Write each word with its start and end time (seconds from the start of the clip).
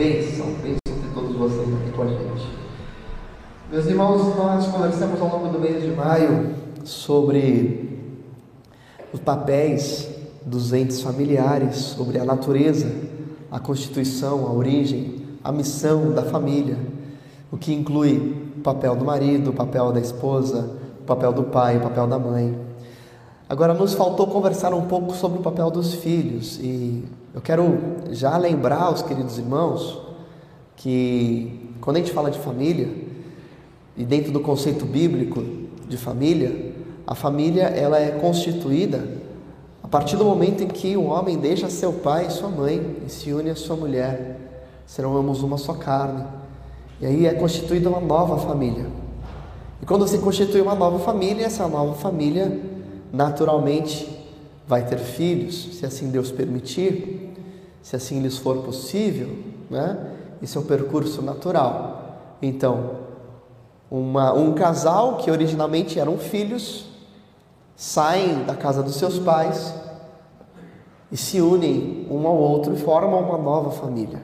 bênção, 0.00 0.46
bênção 0.62 0.78
ter 0.86 1.12
todos 1.12 1.36
vocês 1.36 1.68
aqui 1.74 1.92
com 1.94 2.02
a 2.04 2.06
gente. 2.06 2.48
Meus 3.70 3.84
irmãos, 3.84 4.34
nós 4.34 4.66
conversamos 4.68 5.20
ao 5.20 5.28
longo 5.28 5.48
do 5.48 5.60
mês 5.60 5.82
de 5.82 5.90
maio 5.90 6.54
sobre 6.84 8.00
os 9.12 9.20
papéis 9.20 10.08
dos 10.42 10.72
entes 10.72 11.02
familiares, 11.02 11.76
sobre 11.76 12.18
a 12.18 12.24
natureza, 12.24 12.90
a 13.52 13.60
constituição, 13.60 14.46
a 14.46 14.52
origem, 14.54 15.20
a 15.44 15.52
missão 15.52 16.12
da 16.12 16.22
família, 16.22 16.78
o 17.52 17.58
que 17.58 17.74
inclui 17.74 18.52
o 18.56 18.60
papel 18.62 18.96
do 18.96 19.04
marido, 19.04 19.50
o 19.50 19.52
papel 19.52 19.92
da 19.92 20.00
esposa, 20.00 20.78
o 21.02 21.04
papel 21.04 21.30
do 21.30 21.42
pai, 21.42 21.76
o 21.76 21.80
papel 21.82 22.06
da 22.06 22.18
mãe. 22.18 22.58
Agora, 23.46 23.74
nos 23.74 23.92
faltou 23.92 24.28
conversar 24.28 24.72
um 24.72 24.86
pouco 24.86 25.12
sobre 25.12 25.40
o 25.40 25.42
papel 25.42 25.70
dos 25.70 25.92
filhos 25.92 26.58
e 26.58 27.04
eu 27.32 27.40
quero 27.40 27.78
já 28.10 28.36
lembrar 28.36 28.82
aos 28.82 29.02
queridos 29.02 29.38
irmãos 29.38 30.00
que 30.74 31.70
quando 31.80 31.96
a 31.96 32.00
gente 32.00 32.12
fala 32.12 32.30
de 32.30 32.38
família 32.38 32.88
e 33.96 34.04
dentro 34.04 34.32
do 34.32 34.40
conceito 34.40 34.84
bíblico 34.84 35.44
de 35.88 35.96
família, 35.96 36.72
a 37.06 37.14
família 37.14 37.64
ela 37.64 37.98
é 38.00 38.10
constituída 38.10 39.06
a 39.82 39.86
partir 39.86 40.16
do 40.16 40.24
momento 40.24 40.62
em 40.64 40.68
que 40.68 40.96
o 40.96 41.04
homem 41.04 41.38
deixa 41.38 41.70
seu 41.70 41.92
pai 41.92 42.26
e 42.26 42.30
sua 42.30 42.48
mãe 42.48 42.96
e 43.06 43.10
se 43.10 43.32
une 43.32 43.50
à 43.50 43.56
sua 43.56 43.76
mulher, 43.76 44.36
serão 44.84 45.16
ambos 45.16 45.42
uma 45.42 45.56
só 45.56 45.74
carne. 45.74 46.24
E 47.00 47.06
aí 47.06 47.26
é 47.26 47.34
constituída 47.34 47.88
uma 47.88 48.00
nova 48.00 48.38
família. 48.38 48.86
E 49.80 49.86
quando 49.86 50.06
se 50.06 50.18
constitui 50.18 50.60
uma 50.60 50.74
nova 50.74 50.98
família, 50.98 51.46
essa 51.46 51.66
nova 51.66 51.94
família 51.94 52.60
naturalmente 53.12 54.20
vai 54.70 54.86
ter 54.86 54.98
filhos, 54.98 55.76
se 55.78 55.84
assim 55.84 56.10
Deus 56.10 56.30
permitir, 56.30 57.19
se 57.82 57.96
assim 57.96 58.20
lhes 58.20 58.36
for 58.36 58.58
possível, 58.58 59.36
né? 59.68 60.16
Isso 60.42 60.58
é 60.58 60.60
um 60.60 60.64
percurso 60.64 61.22
natural. 61.22 62.18
Então, 62.40 63.00
uma, 63.90 64.32
um 64.32 64.54
casal 64.54 65.16
que 65.16 65.30
originalmente 65.30 65.98
eram 65.98 66.16
filhos 66.16 66.86
saem 67.76 68.44
da 68.44 68.54
casa 68.54 68.82
dos 68.82 68.96
seus 68.96 69.18
pais 69.18 69.74
e 71.10 71.16
se 71.16 71.40
unem 71.40 72.06
um 72.10 72.26
ao 72.26 72.36
outro 72.36 72.72
e 72.74 72.76
formam 72.76 73.20
uma 73.20 73.38
nova 73.38 73.70
família. 73.70 74.22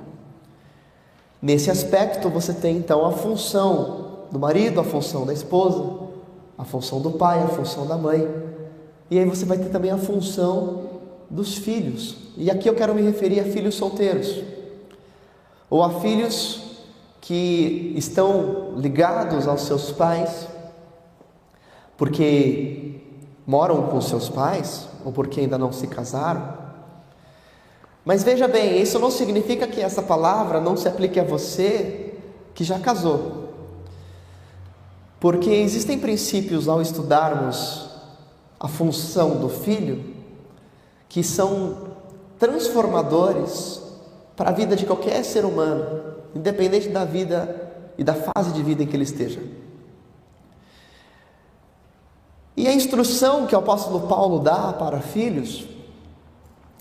Nesse 1.41 1.71
aspecto, 1.71 2.31
você 2.31 2.53
tem 2.53 2.77
então 2.77 3.05
a 3.05 3.13
função 3.13 4.27
do 4.31 4.39
marido, 4.39 4.81
a 4.81 4.85
função 4.85 5.27
da 5.27 5.33
esposa, 5.33 6.07
a 6.57 6.65
função 6.65 7.01
do 7.01 7.13
pai, 7.13 7.43
a 7.43 7.49
função 7.49 7.87
da 7.87 7.97
mãe. 7.97 8.27
E 9.11 9.19
aí 9.19 9.25
você 9.25 9.45
vai 9.45 9.59
ter 9.59 9.69
também 9.69 9.91
a 9.91 9.99
função 9.99 10.86
dos 11.31 11.57
filhos. 11.57 12.17
E 12.37 12.51
aqui 12.51 12.69
eu 12.69 12.75
quero 12.75 12.95
me 12.95 13.03
referir 13.03 13.41
a 13.41 13.45
filhos 13.45 13.75
solteiros, 13.75 14.43
ou 15.69 15.83
a 15.83 16.01
filhos 16.01 16.63
que 17.21 17.93
estão 17.97 18.75
ligados 18.77 19.49
aos 19.49 19.63
seus 19.63 19.91
pais, 19.91 20.47
porque 21.97 23.01
moram 23.47 23.89
com 23.89 24.01
seus 24.01 24.29
pais, 24.29 24.89
ou 25.05 25.13
porque 25.13 25.41
ainda 25.41 25.59
não 25.59 25.73
se 25.73 25.87
casaram. 25.87 26.57
Mas 28.05 28.23
veja 28.23 28.47
bem, 28.47 28.81
isso 28.81 28.99
não 28.99 29.11
significa 29.11 29.67
que 29.67 29.81
essa 29.81 30.03
palavra 30.03 30.61
não 30.61 30.77
se 30.77 30.87
aplique 30.87 31.19
a 31.19 31.25
você 31.25 32.15
que 32.55 32.63
já 32.63 32.79
casou. 32.79 33.47
Porque 35.19 35.51
existem 35.51 35.99
princípios 35.99 36.69
ao 36.69 36.81
estudarmos 36.81 37.91
a 38.61 38.69
função 38.69 39.39
do 39.41 39.49
filho 39.49 40.16
que 41.09 41.23
são 41.23 41.95
transformadores 42.39 43.83
para 44.37 44.51
a 44.51 44.53
vida 44.53 44.77
de 44.77 44.85
qualquer 44.85 45.25
ser 45.25 45.45
humano, 45.45 46.17
independente 46.35 46.89
da 46.89 47.05
vida 47.05 47.73
e 47.97 48.05
da 48.05 48.15
fase 48.15 48.53
de 48.53 48.63
vida 48.63 48.83
em 48.83 48.87
que 48.87 48.95
ele 48.97 49.05
esteja. 49.05 49.41
E 52.57 52.67
a 52.67 52.73
instrução 52.73 53.47
que 53.47 53.55
o 53.55 53.59
apóstolo 53.59 54.07
Paulo 54.09 54.41
dá 54.41 54.73
para 54.73 55.01
filhos 55.01 55.67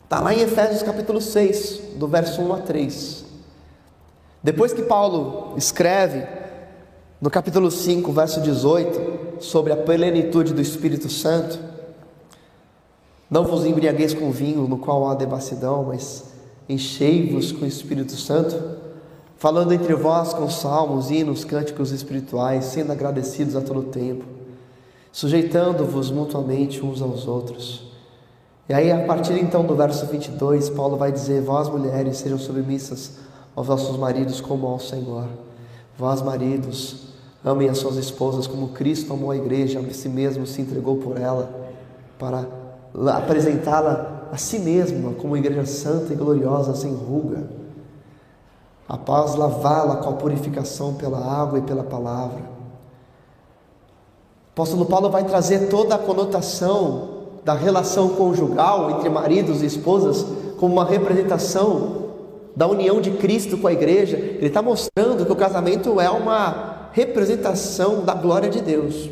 Está 0.06 0.19
lá 0.19 0.31
em 0.36 0.42
Efésios 0.42 0.84
capítulo 0.84 1.19
6, 1.19 1.96
do 1.96 2.07
verso 2.07 2.40
1 2.40 2.53
a 2.53 2.59
3. 2.59 3.25
Depois 4.44 4.72
que 4.72 4.84
Paulo 4.84 5.56
escreve, 5.57 6.28
no 7.19 7.31
capítulo 7.31 7.72
5, 7.72 8.12
verso 8.12 8.40
18, 8.40 9.42
sobre 9.42 9.74
a 9.74 9.75
plenitude 9.75 10.53
do 10.53 10.62
Espírito 10.62 11.09
Santo, 11.09 11.59
não 13.30 13.44
vos 13.44 13.66
embriagueis 13.66 14.13
com 14.13 14.31
vinho, 14.31 14.68
no 14.68 14.78
qual 14.78 15.08
há 15.08 15.16
devassidão, 15.16 15.84
mas 15.84 16.25
enchei-vos 16.68 17.52
com 17.52 17.66
o 17.66 17.68
Espírito 17.68 18.13
Santo, 18.13 18.78
falando 19.38 19.74
entre 19.74 19.94
vós 19.94 20.34
com 20.34 20.50
salmos, 20.50 21.12
hinos, 21.12 21.44
cânticos 21.44 21.91
espirituais, 21.91 22.66
sendo 22.66 22.91
agradecidos 22.91 23.56
a 23.56 23.62
todo 23.62 23.84
tempo, 23.84 24.25
sujeitando-vos 25.12 26.12
mutuamente 26.12 26.84
uns 26.84 27.02
aos 27.02 27.28
outros 27.28 27.86
e 28.68 28.74
aí, 28.74 28.91
a 28.91 29.06
partir 29.06 29.34
então 29.34 29.63
do 29.63 29.75
verso 29.75 30.07
22, 30.07 30.72
Paulo 30.72 30.97
vai 30.97 31.12
dizer: 31.12 31.40
Vós, 31.42 31.69
mulheres, 31.69 32.18
sejam 32.18 32.40
submissas 32.40 33.12
aos 33.56 33.68
vossos 33.68 33.96
maridos 33.96 34.42
como 34.42 34.66
ao 34.66 34.80
Senhor. 34.80 35.28
Vós, 35.96 36.24
maridos, 36.24 37.09
amem 37.44 37.69
as 37.69 37.78
suas 37.78 37.96
esposas 37.96 38.47
como 38.47 38.69
Cristo 38.69 39.13
amou 39.13 39.30
a 39.30 39.38
igreja, 39.38 39.80
a 39.80 39.94
si 39.94 40.09
mesmo 40.09 40.47
se 40.47 40.62
entregou 40.62 40.97
por 40.97 41.19
ela, 41.19 41.47
para 42.18 42.47
apresentá-la 43.17 44.28
a 44.31 44.38
si 44.38 44.59
mesma 44.59 45.13
como 45.13 45.38
igreja 45.38 45.66
santa 45.66 46.13
e 46.13 46.16
gloriosa, 46.16 46.75
sem 46.75 46.94
ruga. 46.94 47.44
Após 48.88 49.35
lavá-la 49.35 49.97
com 49.97 50.09
a 50.09 50.13
purificação 50.13 50.94
pela 50.94 51.19
água 51.19 51.59
e 51.59 51.61
pela 51.63 51.83
palavra. 51.83 52.39
O 54.50 54.51
apóstolo 54.53 54.85
Paulo 54.85 55.09
vai 55.09 55.23
trazer 55.23 55.69
toda 55.69 55.95
a 55.95 56.00
conotação 56.00 57.16
da 57.44 57.53
relação 57.53 58.09
conjugal 58.09 58.91
entre 58.91 59.09
maridos 59.09 59.62
e 59.62 59.66
esposas 59.66 60.25
como 60.57 60.73
uma 60.73 60.85
representação 60.85 62.06
da 62.56 62.66
união 62.67 63.01
de 63.01 63.12
Cristo 63.12 63.57
com 63.57 63.67
a 63.67 63.73
igreja, 63.73 64.16
ele 64.16 64.47
está 64.47 64.62
mostrando 64.62 65.25
que 65.25 65.31
o 65.31 65.35
casamento 65.35 66.00
é 66.00 66.09
uma 66.09 66.89
representação 66.94 68.06
da 68.06 68.13
glória 68.13 68.50
de 68.50 68.62
Deus. 68.62 69.09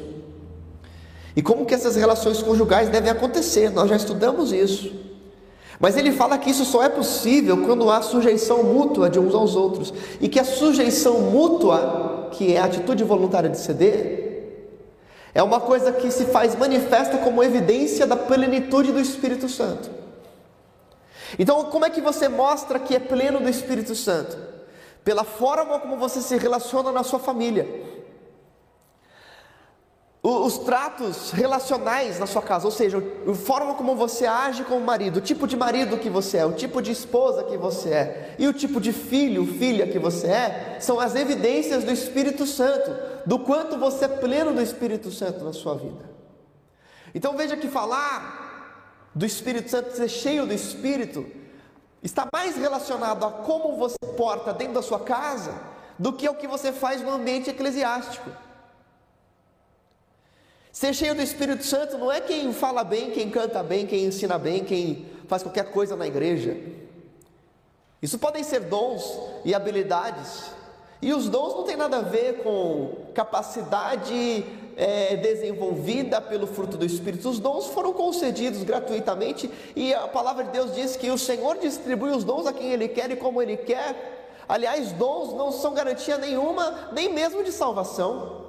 E 1.35 1.41
como 1.41 1.65
que 1.65 1.73
essas 1.73 1.95
relações 1.95 2.41
conjugais 2.41 2.89
devem 2.89 3.09
acontecer, 3.09 3.71
nós 3.71 3.89
já 3.89 3.95
estudamos 3.95 4.51
isso. 4.51 4.91
Mas 5.79 5.97
ele 5.97 6.11
fala 6.11 6.37
que 6.37 6.49
isso 6.49 6.63
só 6.63 6.83
é 6.83 6.89
possível 6.89 7.65
quando 7.65 7.89
há 7.89 8.01
sujeição 8.01 8.63
mútua 8.63 9.09
de 9.09 9.19
uns 9.19 9.33
aos 9.33 9.55
outros. 9.55 9.93
E 10.21 10.29
que 10.29 10.39
a 10.39 10.45
sujeição 10.45 11.19
mútua, 11.19 12.29
que 12.31 12.53
é 12.53 12.59
a 12.59 12.65
atitude 12.65 13.03
voluntária 13.03 13.49
de 13.49 13.57
ceder, 13.57 14.23
é 15.33 15.41
uma 15.41 15.59
coisa 15.59 15.91
que 15.91 16.11
se 16.11 16.25
faz 16.25 16.55
manifesta 16.55 17.17
como 17.17 17.43
evidência 17.43 18.05
da 18.05 18.15
plenitude 18.15 18.91
do 18.91 18.99
Espírito 18.99 19.49
Santo. 19.49 19.89
Então, 21.39 21.63
como 21.65 21.85
é 21.85 21.89
que 21.89 21.99
você 21.99 22.29
mostra 22.29 22.77
que 22.77 22.95
é 22.95 22.99
pleno 22.99 23.39
do 23.39 23.49
Espírito 23.49 23.95
Santo? 23.95 24.37
Pela 25.03 25.23
forma 25.23 25.79
como 25.79 25.97
você 25.97 26.21
se 26.21 26.37
relaciona 26.37 26.91
na 26.91 27.03
sua 27.03 27.19
família 27.19 27.67
os 30.25 30.57
tratos 30.59 31.31
relacionais 31.31 32.17
na 32.17 32.25
sua 32.25 32.41
casa, 32.41 32.63
ou 32.63 32.71
seja, 32.71 33.03
a 33.29 33.33
forma 33.35 33.73
como 33.73 33.93
você 33.93 34.25
age 34.25 34.63
como 34.63 34.79
marido, 34.79 35.17
o 35.17 35.21
tipo 35.21 35.45
de 35.45 35.57
marido 35.57 35.97
que 35.97 36.09
você 36.09 36.37
é, 36.37 36.45
o 36.45 36.53
tipo 36.53 36.81
de 36.81 36.93
esposa 36.93 37.43
que 37.43 37.57
você 37.57 37.89
é 37.89 38.35
e 38.39 38.47
o 38.47 38.53
tipo 38.53 38.79
de 38.79 38.93
filho, 38.93 39.45
filha 39.45 39.85
que 39.85 39.99
você 39.99 40.27
é, 40.27 40.77
são 40.79 40.97
as 40.97 41.13
evidências 41.13 41.83
do 41.83 41.91
Espírito 41.91 42.47
Santo, 42.47 42.95
do 43.25 43.37
quanto 43.39 43.77
você 43.77 44.05
é 44.05 44.07
pleno 44.07 44.53
do 44.53 44.61
Espírito 44.61 45.11
Santo 45.11 45.43
na 45.43 45.51
sua 45.51 45.75
vida. 45.75 46.09
Então 47.13 47.35
veja 47.35 47.57
que 47.57 47.67
falar 47.67 49.09
do 49.13 49.25
Espírito 49.25 49.69
Santo, 49.69 49.93
ser 49.93 50.07
cheio 50.07 50.45
do 50.45 50.53
Espírito, 50.53 51.25
está 52.01 52.25
mais 52.33 52.55
relacionado 52.55 53.25
a 53.25 53.29
como 53.29 53.75
você 53.75 53.97
porta 54.15 54.53
dentro 54.53 54.75
da 54.75 54.81
sua 54.81 55.01
casa 55.01 55.53
do 55.99 56.13
que 56.13 56.25
ao 56.25 56.35
que 56.35 56.47
você 56.47 56.71
faz 56.71 57.01
no 57.01 57.11
ambiente 57.11 57.49
eclesiástico. 57.49 58.29
Ser 60.73 60.91
cheio 60.91 61.13
do 61.13 61.21
Espírito 61.21 61.63
Santo 61.63 61.99
não 61.99 62.11
é 62.11 62.19
quem 62.19 62.51
fala 62.51 62.83
bem, 62.83 63.11
quem 63.11 63.29
canta 63.29 63.61
bem, 63.61 63.85
quem 63.85 64.05
ensina 64.05 64.39
bem, 64.39 64.65
quem 64.65 65.05
faz 65.27 65.43
qualquer 65.43 65.69
coisa 65.69 65.95
na 65.95 66.07
igreja. 66.07 66.57
Isso 68.01 68.17
podem 68.17 68.43
ser 68.43 68.61
dons 68.61 69.19
e 69.45 69.53
habilidades. 69.53 70.49
E 70.99 71.13
os 71.13 71.29
dons 71.29 71.53
não 71.53 71.63
tem 71.63 71.77
nada 71.77 71.97
a 71.97 72.01
ver 72.01 72.41
com 72.41 72.91
capacidade 73.13 74.43
é, 74.75 75.15
desenvolvida 75.17 76.19
pelo 76.19 76.47
fruto 76.47 76.75
do 76.75 76.85
Espírito. 76.85 77.29
Os 77.29 77.39
dons 77.39 77.67
foram 77.67 77.93
concedidos 77.93 78.63
gratuitamente 78.63 79.51
e 79.75 79.93
a 79.93 80.07
palavra 80.07 80.43
de 80.43 80.49
Deus 80.49 80.73
diz 80.73 80.95
que 80.95 81.11
o 81.11 81.19
Senhor 81.19 81.59
distribui 81.59 82.09
os 82.09 82.23
dons 82.23 82.47
a 82.47 82.51
quem 82.51 82.71
Ele 82.71 82.87
quer 82.87 83.11
e 83.11 83.15
como 83.15 83.39
Ele 83.43 83.57
quer. 83.57 84.41
Aliás, 84.49 84.91
dons 84.93 85.35
não 85.35 85.51
são 85.51 85.75
garantia 85.75 86.17
nenhuma, 86.17 86.89
nem 86.91 87.13
mesmo 87.13 87.43
de 87.43 87.51
salvação. 87.51 88.42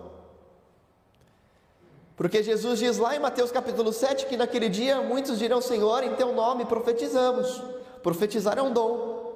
Porque 2.17 2.43
Jesus 2.43 2.79
diz 2.79 2.99
lá 2.99 3.17
em 3.17 3.19
Mateus 3.19 3.51
capítulo 3.51 3.93
7 3.93 4.27
que 4.27 4.37
naquele 4.37 4.69
dia 4.69 5.01
muitos 5.01 5.39
dirão: 5.39 5.61
Senhor, 5.61 6.05
em 6.05 6.15
teu 6.15 6.33
nome 6.33 6.65
profetizamos. 6.65 7.63
Profetizar 8.03 8.59
é 8.59 8.63
um 8.63 8.73
dom. 8.73 9.33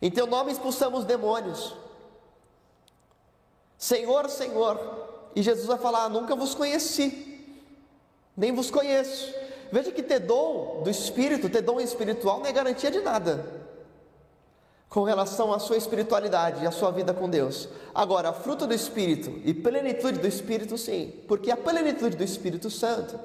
Em 0.00 0.10
teu 0.10 0.26
nome 0.26 0.52
expulsamos 0.52 1.04
demônios. 1.04 1.74
Senhor, 3.76 4.28
Senhor. 4.30 4.78
E 5.36 5.42
Jesus 5.42 5.66
vai 5.66 5.78
falar: 5.78 6.08
Nunca 6.08 6.34
vos 6.34 6.54
conheci, 6.54 7.44
nem 8.36 8.52
vos 8.52 8.70
conheço. 8.70 9.34
Veja 9.70 9.90
que 9.90 10.02
ter 10.02 10.20
dom 10.20 10.82
do 10.82 10.88
Espírito, 10.88 11.50
ter 11.50 11.60
dom 11.60 11.80
espiritual, 11.80 12.38
não 12.38 12.46
é 12.46 12.52
garantia 12.52 12.90
de 12.90 13.00
nada 13.00 13.63
com 14.88 15.02
relação 15.02 15.52
à 15.52 15.58
sua 15.58 15.76
espiritualidade 15.76 16.62
e 16.62 16.66
à 16.66 16.70
sua 16.70 16.90
vida 16.90 17.12
com 17.12 17.28
Deus. 17.28 17.68
Agora, 17.94 18.32
fruto 18.32 18.66
do 18.66 18.74
Espírito 18.74 19.40
e 19.44 19.52
plenitude 19.52 20.18
do 20.18 20.26
Espírito, 20.26 20.78
sim, 20.78 21.12
porque 21.26 21.50
a 21.50 21.56
plenitude 21.56 22.16
do 22.16 22.22
Espírito 22.22 22.70
Santo 22.70 23.18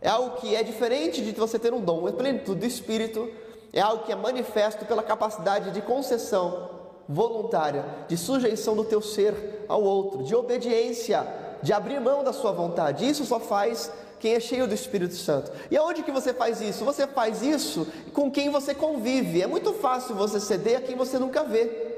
é 0.00 0.08
algo 0.08 0.36
que 0.36 0.54
é 0.54 0.62
diferente 0.62 1.22
de 1.22 1.32
você 1.32 1.58
ter 1.58 1.72
um 1.74 1.80
dom. 1.80 2.06
A 2.06 2.12
plenitude 2.12 2.60
do 2.60 2.66
Espírito 2.66 3.28
é 3.72 3.80
algo 3.80 4.04
que 4.04 4.12
é 4.12 4.16
manifesto 4.16 4.84
pela 4.84 5.02
capacidade 5.02 5.70
de 5.70 5.82
concessão 5.82 6.70
voluntária, 7.08 7.84
de 8.08 8.16
sujeição 8.16 8.76
do 8.76 8.84
teu 8.84 9.02
ser 9.02 9.64
ao 9.68 9.82
outro, 9.82 10.22
de 10.22 10.34
obediência, 10.34 11.26
de 11.62 11.72
abrir 11.72 12.00
mão 12.00 12.22
da 12.22 12.32
sua 12.32 12.52
vontade. 12.52 13.08
Isso 13.08 13.24
só 13.24 13.40
faz 13.40 13.90
quem 14.20 14.34
é 14.34 14.40
cheio 14.40 14.66
do 14.66 14.74
Espírito 14.74 15.14
Santo. 15.14 15.50
E 15.70 15.76
aonde 15.76 16.02
que 16.02 16.12
você 16.12 16.34
faz 16.34 16.60
isso? 16.60 16.84
Você 16.84 17.06
faz 17.06 17.42
isso 17.42 17.86
com 18.12 18.30
quem 18.30 18.50
você 18.50 18.74
convive. 18.74 19.40
É 19.42 19.46
muito 19.46 19.72
fácil 19.72 20.14
você 20.14 20.38
ceder 20.38 20.78
a 20.78 20.80
quem 20.82 20.94
você 20.94 21.18
nunca 21.18 21.42
vê. 21.42 21.88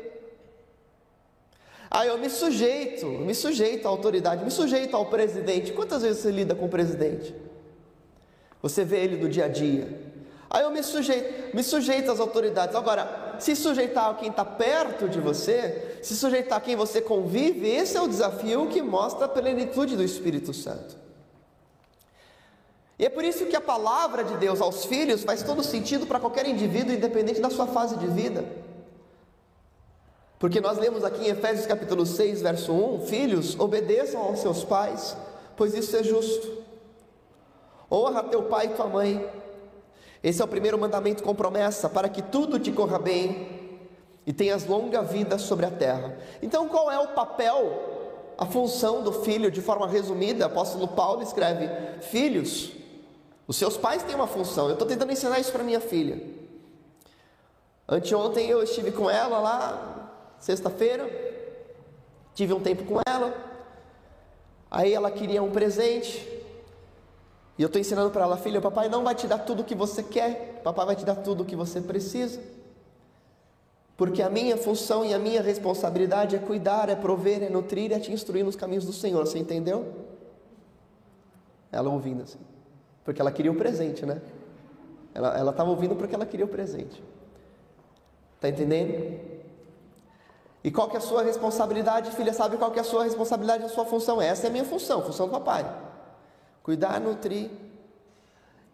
Ah, 1.91 2.07
eu 2.07 2.17
me 2.17 2.31
sujeito, 2.31 3.07
me 3.07 3.35
sujeito 3.35 3.87
à 3.87 3.91
autoridade, 3.91 4.45
me 4.45 4.51
sujeito 4.51 4.97
ao 4.97 5.07
presidente. 5.07 5.73
Quantas 5.73 6.03
vezes 6.03 6.23
você 6.23 6.31
lida 6.31 6.55
com 6.55 6.65
o 6.65 6.69
presidente? 6.69 7.35
Você 8.63 8.85
vê 8.85 9.01
ele 9.01 9.17
no 9.17 9.29
dia 9.29 9.45
a 9.45 9.49
dia. 9.49 9.89
Aí 10.49 10.63
eu 10.63 10.71
me 10.71 10.83
sujeito, 10.83 11.55
me 11.55 11.63
sujeito 11.63 12.11
às 12.11 12.21
autoridades. 12.21 12.77
Agora, 12.77 13.37
se 13.39 13.57
sujeitar 13.57 14.11
a 14.11 14.15
quem 14.15 14.31
está 14.31 14.45
perto 14.45 15.09
de 15.09 15.19
você, 15.21 15.99
se 16.03 16.15
sujeitar 16.15 16.59
a 16.59 16.61
quem 16.61 16.77
você 16.77 17.01
convive, 17.01 17.69
esse 17.69 17.97
é 17.97 18.01
o 18.01 18.09
desafio 18.09 18.69
que 18.69 18.81
mostra 18.81 19.27
a 19.27 19.29
plenitude 19.29 19.97
do 19.97 20.05
Espírito 20.05 20.55
Santo. 20.55 21.02
E 23.03 23.07
é 23.07 23.11
por 23.11 23.25
isso 23.25 23.47
que 23.47 23.57
a 23.57 23.61
palavra 23.61 24.23
de 24.23 24.37
Deus 24.37 24.61
aos 24.61 24.85
filhos 24.85 25.25
faz 25.25 25.43
todo 25.43 25.61
sentido 25.65 26.07
para 26.07 26.21
qualquer 26.21 26.47
indivíduo, 26.47 26.95
independente 26.95 27.41
da 27.41 27.51
sua 27.51 27.67
fase 27.67 27.97
de 27.97 28.07
vida. 28.07 28.45
Porque 30.39 30.61
nós 30.61 30.79
lemos 30.79 31.03
aqui 31.03 31.25
em 31.25 31.31
Efésios 31.31 31.67
capítulo 31.67 32.07
6, 32.07 32.43
verso 32.43 32.73
1: 32.73 33.07
Filhos, 33.09 33.59
obedeçam 33.59 34.23
aos 34.23 34.39
seus 34.39 34.63
pais, 34.63 35.17
pois 35.57 35.75
isso 35.75 35.97
é 35.97 36.05
justo. 36.05 36.63
Honra 37.91 38.23
teu 38.23 38.45
pai 38.45 38.67
e 38.67 38.75
tua 38.77 38.87
mãe. 38.87 39.29
Esse 40.23 40.41
é 40.41 40.45
o 40.45 40.49
primeiro 40.49 40.79
mandamento 40.79 41.25
com 41.25 41.35
promessa, 41.35 41.89
para 41.89 42.09
que 42.09 42.23
tudo 42.23 42.57
te 42.61 42.71
corra 42.71 43.01
bem 43.01 43.81
e 44.25 44.33
tenhas 44.33 44.65
longa 44.65 45.03
vida 45.03 45.39
sobre 45.39 45.67
a 45.67 45.73
terra. 45.73 46.17
Então, 46.41 46.69
qual 46.69 46.89
é 46.89 47.01
o 47.01 47.09
papel, 47.09 48.33
a 48.39 48.47
função 48.47 49.03
do 49.03 49.11
filho, 49.25 49.51
de 49.51 49.61
forma 49.61 49.89
resumida? 49.89 50.45
O 50.45 50.47
apóstolo 50.47 50.87
Paulo 50.87 51.21
escreve: 51.21 51.69
Filhos, 52.01 52.81
os 53.47 53.57
seus 53.57 53.77
pais 53.77 54.03
têm 54.03 54.15
uma 54.15 54.27
função. 54.27 54.67
Eu 54.67 54.75
estou 54.75 54.87
tentando 54.87 55.13
ensinar 55.13 55.39
isso 55.39 55.53
para 55.53 55.65
minha 55.65 55.81
filha. 55.81 56.23
Anteontem 57.89 58.49
eu 58.49 58.63
estive 58.63 58.93
com 58.93 59.11
ela 59.11 59.39
lá, 59.39 60.11
sexta-feira, 60.39 61.09
tive 62.35 62.53
um 62.53 62.61
tempo 62.61 62.85
com 62.85 63.01
ela. 63.07 63.35
Aí 64.71 64.93
ela 64.93 65.11
queria 65.11 65.43
um 65.43 65.51
presente. 65.51 66.27
E 67.59 67.63
eu 67.63 67.67
estou 67.67 67.81
ensinando 67.81 68.11
para 68.11 68.23
ela, 68.23 68.37
filha, 68.37 68.61
papai 68.61 68.89
não 68.89 69.05
vai 69.05 69.15
te 69.15 69.27
dar 69.27 69.39
tudo 69.39 69.61
o 69.61 69.65
que 69.65 69.75
você 69.75 70.03
quer, 70.03 70.61
papai 70.65 70.87
vai 70.87 70.97
te 70.97 71.05
dar 71.05 71.17
tudo 71.17 71.43
o 71.43 71.47
que 71.47 71.55
você 71.55 71.81
precisa. 71.81 72.41
Porque 73.97 74.23
a 74.23 74.31
minha 74.31 74.57
função 74.57 75.05
e 75.05 75.13
a 75.13 75.19
minha 75.19 75.43
responsabilidade 75.43 76.35
é 76.35 76.39
cuidar, 76.39 76.89
é 76.89 76.97
prover, 76.97 77.43
é 77.43 77.51
nutrir, 77.51 77.93
é 77.93 78.01
te 78.01 78.11
instruir 78.11 78.45
nos 78.45 78.57
caminhos 78.57 78.87
do 78.87 78.93
Senhor. 78.93 79.27
Você 79.27 79.39
entendeu? 79.39 79.93
Ela 81.71 81.91
ouvindo 81.91 82.23
assim. 82.23 82.39
Porque 83.05 83.21
ela 83.21 83.33
queria 83.33 83.51
o 83.51 83.55
presente, 83.55 84.07
né? 84.07 84.21
Ela 85.15 85.51
estava 85.51 85.69
ouvindo 85.69 85.95
porque 85.95 86.15
ela 86.15 86.25
queria 86.25 86.47
o 86.47 86.49
presente. 86.49 87.03
Está 88.37 88.49
entendendo? 88.49 89.21
E 90.65 90.71
qual 90.71 90.89
que 90.89 90.97
é 90.97 90.99
a 90.99 91.03
sua 91.03 91.23
responsabilidade, 91.23 92.11
filha? 92.13 92.33
Sabe 92.33 92.57
qual 92.57 92.71
que 92.71 92.79
é 92.79 92.83
a 92.83 92.85
sua 92.85 93.05
responsabilidade, 93.05 93.65
a 93.65 93.69
sua 93.69 93.85
função? 93.85 94.23
Essa 94.23 94.47
é 94.47 94.49
a 94.49 94.53
minha 94.53 94.65
função, 94.65 95.03
função 95.03 95.27
do 95.27 95.33
papai. 95.33 95.65
Cuidar, 96.63 97.01
nutrir, 97.01 97.51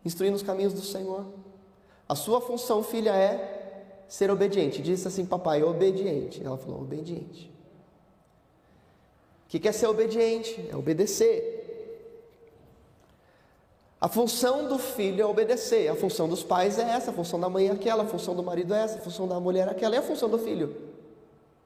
instruir 0.04 0.30
nos 0.30 0.42
caminhos 0.42 0.74
do 0.74 0.82
Senhor. 0.82 1.26
A 2.08 2.14
sua 2.14 2.40
função, 2.40 2.82
filha, 2.82 3.14
é 3.14 3.84
ser 4.06 4.30
obediente. 4.30 4.82
Disse 4.82 5.08
assim, 5.08 5.24
papai, 5.24 5.62
obediente. 5.62 6.44
Ela 6.44 6.58
falou, 6.58 6.82
obediente. 6.82 7.50
O 9.46 9.48
que 9.48 9.66
é 9.66 9.72
ser 9.72 9.86
obediente? 9.86 10.68
É 10.70 10.76
obedecer. 10.76 11.57
A 14.00 14.08
função 14.08 14.68
do 14.68 14.78
filho 14.78 15.22
é 15.22 15.26
obedecer, 15.26 15.88
a 15.88 15.96
função 15.96 16.28
dos 16.28 16.44
pais 16.44 16.78
é 16.78 16.82
essa, 16.82 17.10
a 17.10 17.14
função 17.14 17.40
da 17.40 17.48
mãe 17.48 17.68
é 17.68 17.72
aquela, 17.72 18.04
a 18.04 18.06
função 18.06 18.34
do 18.34 18.44
marido 18.44 18.72
é 18.72 18.84
essa, 18.84 18.98
a 18.98 19.00
função 19.00 19.26
da 19.26 19.40
mulher 19.40 19.66
é 19.66 19.70
aquela, 19.72 19.96
é 19.96 19.98
a 19.98 20.02
função 20.02 20.28
do 20.28 20.38
filho. 20.38 20.76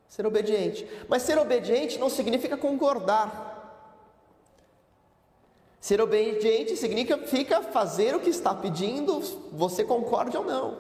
Ser 0.09 0.27
obediente. 0.27 0.89
Mas 1.09 1.23
ser 1.23 1.39
obediente 1.39 1.99
não 1.99 2.09
significa 2.09 2.57
concordar. 2.57 3.53
Ser 5.79 6.01
obediente 6.01 6.75
significa 6.77 7.61
fazer 7.61 8.15
o 8.15 8.21
que 8.21 8.31
está 8.31 8.55
pedindo, 8.55 9.21
você 9.53 9.85
concorde 9.85 10.37
ou 10.37 10.45
não. 10.45 10.79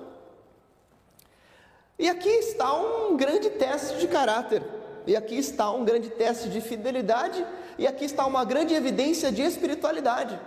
E 1.99 2.09
aqui 2.09 2.31
está 2.31 2.73
um 2.75 3.17
grande 3.17 3.51
teste 3.51 3.99
de 3.99 4.09
caráter, 4.09 4.63
e 5.07 5.15
aqui 5.15 5.37
está 5.37 5.71
um 5.71 5.85
grande 5.85 6.09
teste 6.09 6.49
de 6.49 6.61
fidelidade, 6.63 7.45
e 7.79 7.87
aqui 7.87 8.07
está 8.07 8.25
uma 8.25 8.45
grande 8.45 8.75
evidência 8.75 9.31
de 9.31 9.43
espiritualidade. 9.43 10.39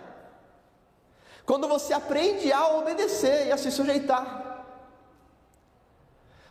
Quando 1.45 1.67
você 1.67 1.93
aprende 1.93 2.51
a 2.51 2.75
obedecer 2.75 3.47
e 3.47 3.51
a 3.51 3.57
se 3.57 3.71
sujeitar. 3.71 4.43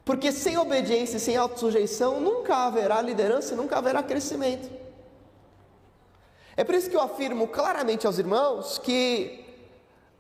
Porque 0.04 0.30
sem 0.30 0.56
obediência 0.58 1.16
e 1.16 1.20
sem 1.20 1.36
autossujeição 1.36 2.20
nunca 2.20 2.66
haverá 2.66 3.00
liderança, 3.00 3.56
nunca 3.56 3.78
haverá 3.78 4.02
crescimento. 4.02 4.70
É 6.56 6.62
por 6.62 6.74
isso 6.74 6.88
que 6.88 6.96
eu 6.96 7.00
afirmo 7.00 7.48
claramente 7.48 8.06
aos 8.06 8.18
irmãos 8.18 8.78
que 8.78 9.44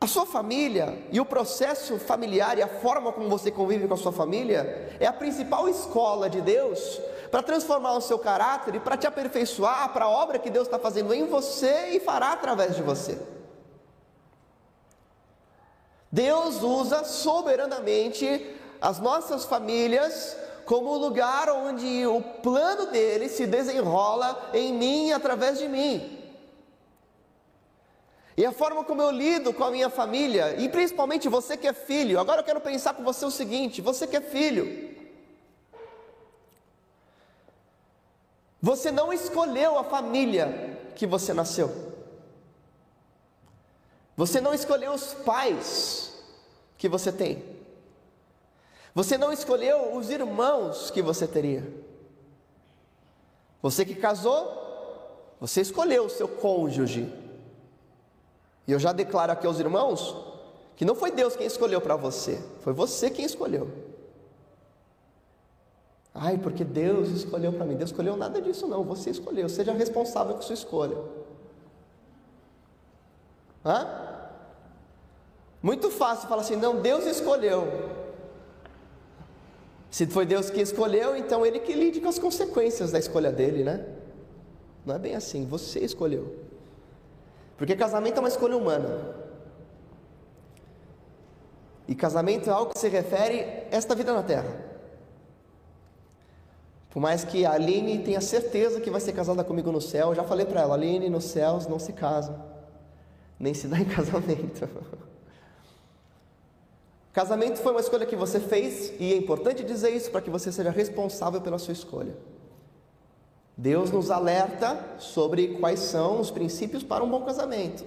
a 0.00 0.06
sua 0.06 0.26
família 0.26 0.98
e 1.12 1.20
o 1.20 1.24
processo 1.24 1.98
familiar 1.98 2.58
e 2.58 2.62
a 2.62 2.68
forma 2.68 3.12
como 3.12 3.28
você 3.28 3.50
convive 3.50 3.86
com 3.86 3.94
a 3.94 3.96
sua 3.96 4.12
família 4.12 4.96
é 4.98 5.06
a 5.06 5.12
principal 5.12 5.68
escola 5.68 6.28
de 6.28 6.40
Deus 6.40 7.00
para 7.30 7.42
transformar 7.42 7.92
o 7.92 8.00
seu 8.00 8.18
caráter 8.18 8.74
e 8.74 8.80
para 8.80 8.96
te 8.96 9.06
aperfeiçoar 9.06 9.92
para 9.92 10.06
a 10.06 10.10
obra 10.10 10.38
que 10.38 10.50
Deus 10.50 10.66
está 10.66 10.78
fazendo 10.78 11.14
em 11.14 11.26
você 11.26 11.90
e 11.92 12.00
fará 12.00 12.32
através 12.32 12.74
de 12.74 12.82
você. 12.82 13.18
Deus 16.14 16.62
usa 16.62 17.02
soberanamente 17.02 18.54
as 18.80 19.00
nossas 19.00 19.44
famílias 19.44 20.36
como 20.64 20.90
o 20.90 20.96
lugar 20.96 21.50
onde 21.50 22.06
o 22.06 22.22
plano 22.22 22.86
dele 22.86 23.28
se 23.28 23.48
desenrola 23.48 24.50
em 24.54 24.72
mim 24.72 25.10
através 25.10 25.58
de 25.58 25.66
mim. 25.66 26.16
E 28.36 28.46
a 28.46 28.52
forma 28.52 28.84
como 28.84 29.02
eu 29.02 29.10
lido 29.10 29.52
com 29.52 29.64
a 29.64 29.72
minha 29.72 29.90
família, 29.90 30.54
e 30.56 30.68
principalmente 30.68 31.28
você 31.28 31.56
que 31.56 31.66
é 31.66 31.72
filho, 31.72 32.20
agora 32.20 32.42
eu 32.42 32.44
quero 32.44 32.60
pensar 32.60 32.94
com 32.94 33.02
você 33.02 33.24
o 33.24 33.30
seguinte: 33.30 33.80
você 33.80 34.06
que 34.06 34.16
é 34.16 34.20
filho, 34.20 34.94
você 38.62 38.92
não 38.92 39.12
escolheu 39.12 39.76
a 39.76 39.82
família 39.82 40.78
que 40.94 41.08
você 41.08 41.34
nasceu. 41.34 41.83
Você 44.16 44.40
não 44.40 44.54
escolheu 44.54 44.92
os 44.92 45.14
pais 45.14 46.12
que 46.78 46.88
você 46.88 47.10
tem. 47.10 47.42
Você 48.94 49.18
não 49.18 49.32
escolheu 49.32 49.96
os 49.96 50.10
irmãos 50.10 50.90
que 50.90 51.02
você 51.02 51.26
teria. 51.26 51.66
Você 53.60 53.84
que 53.84 53.94
casou, 53.94 55.36
você 55.40 55.60
escolheu 55.60 56.04
o 56.04 56.10
seu 56.10 56.28
cônjuge. 56.28 57.12
E 58.66 58.72
eu 58.72 58.78
já 58.78 58.92
declaro 58.92 59.32
aqui 59.32 59.46
aos 59.46 59.58
irmãos 59.58 60.14
que 60.76 60.84
não 60.84 60.94
foi 60.94 61.10
Deus 61.10 61.36
quem 61.36 61.46
escolheu 61.46 61.80
para 61.80 61.96
você, 61.96 62.42
foi 62.60 62.72
você 62.72 63.10
quem 63.10 63.24
escolheu. 63.24 63.70
Ai, 66.14 66.38
porque 66.38 66.62
Deus 66.62 67.08
escolheu 67.08 67.52
para 67.52 67.64
mim. 67.64 67.74
Deus 67.74 67.90
escolheu 67.90 68.16
nada 68.16 68.40
disso, 68.40 68.68
não. 68.68 68.84
Você 68.84 69.10
escolheu. 69.10 69.48
Seja 69.48 69.72
responsável 69.72 70.34
com 70.34 70.42
sua 70.42 70.54
escolha. 70.54 70.96
Hã? 73.64 73.86
Muito 75.62 75.90
fácil 75.90 76.28
falar 76.28 76.42
assim, 76.42 76.56
não, 76.56 76.82
Deus 76.82 77.06
escolheu. 77.06 77.66
Se 79.90 80.06
foi 80.06 80.26
Deus 80.26 80.50
que 80.50 80.60
escolheu, 80.60 81.16
então 81.16 81.46
ele 81.46 81.60
que 81.60 81.72
lide 81.72 82.00
com 82.00 82.08
as 82.08 82.18
consequências 82.18 82.90
da 82.92 82.98
escolha 82.98 83.30
dele, 83.32 83.64
né? 83.64 83.86
Não 84.84 84.94
é 84.94 84.98
bem 84.98 85.14
assim, 85.14 85.46
você 85.46 85.80
escolheu. 85.80 86.36
Porque 87.56 87.74
casamento 87.76 88.16
é 88.16 88.20
uma 88.20 88.28
escolha 88.28 88.56
humana. 88.56 89.14
E 91.86 91.94
casamento 91.94 92.50
é 92.50 92.52
algo 92.52 92.72
que 92.72 92.78
se 92.78 92.88
refere 92.88 93.40
a 93.70 93.76
esta 93.76 93.94
vida 93.94 94.12
na 94.12 94.22
terra. 94.22 94.74
Por 96.90 97.00
mais 97.00 97.24
que 97.24 97.44
a 97.44 97.52
Aline 97.52 98.04
tenha 98.04 98.20
certeza 98.20 98.80
que 98.80 98.90
vai 98.90 99.00
ser 99.00 99.12
casada 99.12 99.42
comigo 99.42 99.72
no 99.72 99.80
céu, 99.80 100.08
eu 100.08 100.14
já 100.14 100.24
falei 100.24 100.44
para 100.44 100.60
ela: 100.60 100.74
Aline, 100.74 101.08
nos 101.08 101.24
céus 101.24 101.66
não 101.66 101.78
se 101.78 101.92
casa, 101.92 102.38
nem 103.44 103.52
se 103.52 103.68
dá 103.68 103.78
em 103.78 103.84
casamento. 103.84 104.66
Casamento 107.12 107.58
foi 107.58 107.72
uma 107.72 107.80
escolha 107.80 108.06
que 108.06 108.16
você 108.16 108.40
fez 108.40 108.94
e 108.98 109.12
é 109.12 109.16
importante 109.16 109.62
dizer 109.62 109.90
isso 109.90 110.10
para 110.10 110.22
que 110.22 110.30
você 110.30 110.50
seja 110.50 110.70
responsável 110.70 111.42
pela 111.42 111.58
sua 111.58 111.72
escolha. 111.72 112.16
Deus 113.54 113.90
nos 113.90 114.10
alerta 114.10 114.82
sobre 114.98 115.58
quais 115.58 115.78
são 115.78 116.20
os 116.20 116.30
princípios 116.30 116.82
para 116.82 117.04
um 117.04 117.10
bom 117.10 117.22
casamento. 117.22 117.84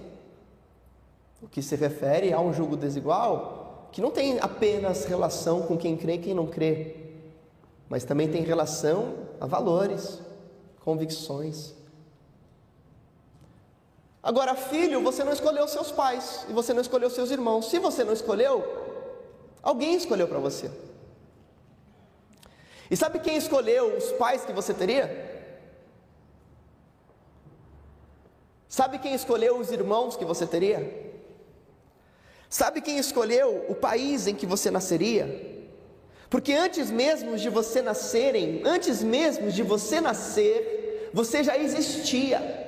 O 1.42 1.48
que 1.48 1.60
se 1.60 1.74
refere 1.74 2.32
a 2.32 2.40
um 2.40 2.52
julgo 2.54 2.76
desigual, 2.76 3.88
que 3.90 4.00
não 4.00 4.12
tem 4.12 4.38
apenas 4.38 5.04
relação 5.06 5.62
com 5.62 5.76
quem 5.76 5.96
crê 5.96 6.14
e 6.14 6.18
quem 6.18 6.34
não 6.34 6.46
crê, 6.46 6.96
mas 7.88 8.04
também 8.04 8.28
tem 8.28 8.42
relação 8.42 9.14
a 9.40 9.46
valores, 9.46 10.20
convicções. 10.84 11.74
Agora, 14.30 14.54
filho, 14.54 15.02
você 15.08 15.24
não 15.24 15.32
escolheu 15.32 15.66
seus 15.66 15.90
pais 15.90 16.24
e 16.50 16.52
você 16.52 16.74
não 16.74 16.82
escolheu 16.82 17.10
seus 17.10 17.30
irmãos. 17.30 17.70
Se 17.70 17.78
você 17.78 18.04
não 18.04 18.12
escolheu, 18.12 18.56
Alguém 19.62 19.94
escolheu 19.96 20.26
para 20.26 20.38
você. 20.38 20.70
E 22.90 22.96
sabe 22.96 23.18
quem 23.18 23.36
escolheu 23.36 23.96
os 23.96 24.12
pais 24.12 24.44
que 24.44 24.52
você 24.52 24.72
teria? 24.72 25.06
Sabe 28.68 28.98
quem 28.98 29.14
escolheu 29.14 29.58
os 29.58 29.70
irmãos 29.70 30.16
que 30.16 30.24
você 30.24 30.46
teria? 30.46 30.80
Sabe 32.48 32.80
quem 32.80 32.98
escolheu 32.98 33.66
o 33.68 33.74
país 33.74 34.26
em 34.26 34.34
que 34.34 34.46
você 34.46 34.70
nasceria? 34.70 35.26
Porque 36.30 36.52
antes 36.52 36.90
mesmo 36.90 37.36
de 37.36 37.50
você 37.50 37.82
nascerem, 37.82 38.62
antes 38.64 39.02
mesmo 39.02 39.50
de 39.50 39.62
você 39.62 40.00
nascer, 40.00 41.10
você 41.12 41.42
já 41.42 41.58
existia. 41.58 42.67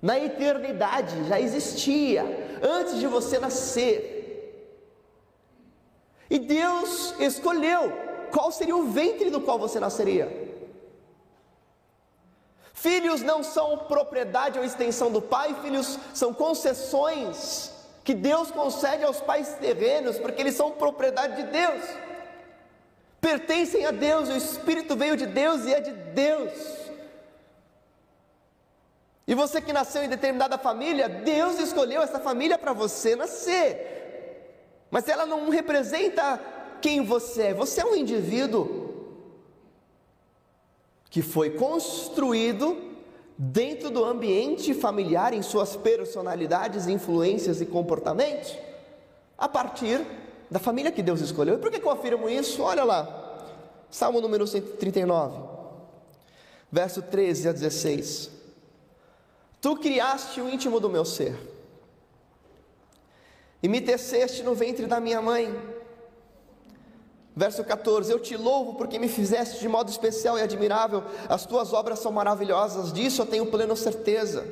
Na 0.00 0.18
eternidade 0.18 1.28
já 1.28 1.40
existia, 1.40 2.24
antes 2.62 2.98
de 2.98 3.06
você 3.06 3.38
nascer. 3.38 4.16
E 6.30 6.38
Deus 6.38 7.14
escolheu 7.18 7.92
qual 8.30 8.52
seria 8.52 8.76
o 8.76 8.90
ventre 8.90 9.30
do 9.30 9.40
qual 9.40 9.58
você 9.58 9.80
nasceria. 9.80 10.46
Filhos 12.72 13.22
não 13.22 13.42
são 13.42 13.76
propriedade 13.78 14.56
ou 14.56 14.64
extensão 14.64 15.10
do 15.10 15.20
pai, 15.20 15.56
filhos 15.62 15.98
são 16.14 16.32
concessões 16.32 17.72
que 18.04 18.14
Deus 18.14 18.52
concede 18.52 19.02
aos 19.02 19.20
pais 19.20 19.56
terrenos, 19.60 20.16
porque 20.18 20.40
eles 20.40 20.54
são 20.54 20.70
propriedade 20.70 21.42
de 21.42 21.50
Deus, 21.50 21.84
pertencem 23.20 23.84
a 23.84 23.90
Deus, 23.90 24.28
o 24.28 24.36
Espírito 24.36 24.96
veio 24.96 25.16
de 25.16 25.26
Deus 25.26 25.64
e 25.64 25.74
é 25.74 25.80
de 25.80 25.90
Deus. 25.90 26.77
E 29.28 29.34
você 29.34 29.60
que 29.60 29.74
nasceu 29.74 30.02
em 30.02 30.08
determinada 30.08 30.56
família, 30.56 31.06
Deus 31.06 31.60
escolheu 31.60 32.00
essa 32.00 32.18
família 32.18 32.56
para 32.56 32.72
você 32.72 33.14
nascer. 33.14 34.86
Mas 34.90 35.06
ela 35.06 35.26
não 35.26 35.50
representa 35.50 36.40
quem 36.80 37.04
você 37.04 37.48
é. 37.48 37.54
Você 37.54 37.82
é 37.82 37.84
um 37.84 37.94
indivíduo 37.94 38.88
que 41.10 41.20
foi 41.20 41.50
construído 41.50 42.96
dentro 43.36 43.90
do 43.90 44.02
ambiente 44.02 44.72
familiar, 44.72 45.34
em 45.34 45.42
suas 45.42 45.76
personalidades, 45.76 46.86
influências 46.86 47.60
e 47.60 47.66
comportamentos, 47.66 48.56
a 49.36 49.46
partir 49.46 50.06
da 50.50 50.58
família 50.58 50.90
que 50.90 51.02
Deus 51.02 51.20
escolheu. 51.20 51.56
E 51.56 51.58
por 51.58 51.70
que 51.70 51.84
eu 51.84 51.90
afirmo 51.90 52.30
isso? 52.30 52.62
Olha 52.62 52.82
lá, 52.82 53.44
Salmo 53.90 54.22
número 54.22 54.46
139, 54.46 55.38
verso 56.72 57.02
13 57.02 57.50
a 57.50 57.52
16. 57.52 58.37
Tu 59.60 59.76
criaste 59.76 60.40
o 60.40 60.48
íntimo 60.48 60.78
do 60.78 60.88
meu 60.88 61.04
ser 61.04 61.36
e 63.62 63.68
me 63.68 63.80
teceste 63.80 64.42
no 64.42 64.54
ventre 64.54 64.86
da 64.86 65.00
minha 65.00 65.20
mãe. 65.20 65.54
Verso 67.34 67.64
14: 67.64 68.10
Eu 68.10 68.20
te 68.20 68.36
louvo 68.36 68.74
porque 68.74 68.98
me 68.98 69.08
fizeste 69.08 69.60
de 69.60 69.68
modo 69.68 69.90
especial 69.90 70.38
e 70.38 70.42
admirável, 70.42 71.02
as 71.28 71.44
tuas 71.46 71.72
obras 71.72 71.98
são 71.98 72.12
maravilhosas, 72.12 72.92
disso 72.92 73.22
eu 73.22 73.26
tenho 73.26 73.46
plena 73.46 73.74
certeza. 73.76 74.46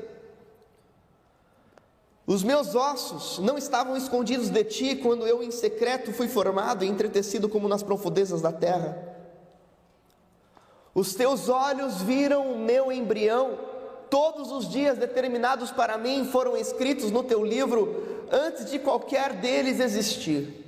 Os 2.27 2.43
meus 2.43 2.75
ossos 2.75 3.39
não 3.39 3.57
estavam 3.57 3.97
escondidos 3.97 4.51
de 4.51 4.65
ti 4.65 4.97
quando 4.97 5.27
eu 5.29 5.45
em 5.45 5.53
secreto 5.53 6.13
fui 6.13 6.27
formado 6.27 6.85
e 6.85 6.89
entretecido 6.89 7.49
como 7.49 7.69
nas 7.69 7.85
profundezas 7.85 8.43
da 8.43 8.51
terra. 8.51 9.15
Os 10.93 11.15
teus 11.15 11.49
olhos 11.49 12.03
viram 12.03 12.51
o 12.53 12.59
meu 12.59 12.91
embrião, 12.91 13.57
todos 14.11 14.51
os 14.53 14.69
dias 14.69 14.99
determinados 14.99 15.71
para 15.71 15.99
mim 15.99 16.25
foram 16.25 16.57
escritos 16.57 17.11
no 17.11 17.23
teu 17.23 17.45
livro 17.45 18.27
antes 18.31 18.71
de 18.71 18.79
qualquer 18.79 19.33
deles 19.35 19.81
existir. 19.81 20.67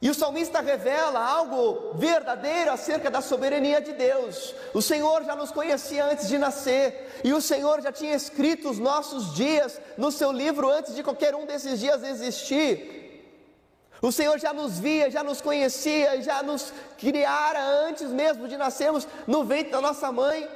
E 0.00 0.08
o 0.08 0.14
salmista 0.14 0.60
revela 0.60 1.18
algo 1.18 1.94
verdadeiro 1.94 2.70
acerca 2.70 3.10
da 3.10 3.20
soberania 3.20 3.80
de 3.80 3.92
Deus. 3.92 4.54
O 4.72 4.80
Senhor 4.80 5.24
já 5.24 5.34
nos 5.34 5.50
conhecia 5.50 6.04
antes 6.04 6.28
de 6.28 6.38
nascer, 6.38 7.20
e 7.24 7.32
o 7.32 7.40
Senhor 7.40 7.82
já 7.82 7.90
tinha 7.90 8.14
escrito 8.14 8.70
os 8.70 8.78
nossos 8.78 9.34
dias 9.34 9.80
no 9.96 10.12
seu 10.12 10.30
livro 10.30 10.70
antes 10.70 10.94
de 10.94 11.02
qualquer 11.02 11.34
um 11.34 11.46
desses 11.46 11.80
dias 11.80 12.04
existir. 12.04 12.96
O 14.00 14.12
Senhor 14.12 14.38
já 14.38 14.52
nos 14.52 14.78
via, 14.78 15.10
já 15.10 15.24
nos 15.24 15.40
conhecia, 15.40 16.22
já 16.22 16.44
nos 16.44 16.72
criara 16.96 17.60
antes 17.60 18.08
mesmo 18.10 18.46
de 18.46 18.56
nascermos 18.56 19.08
no 19.26 19.42
ventre 19.42 19.72
da 19.72 19.80
nossa 19.80 20.12
mãe. 20.12 20.48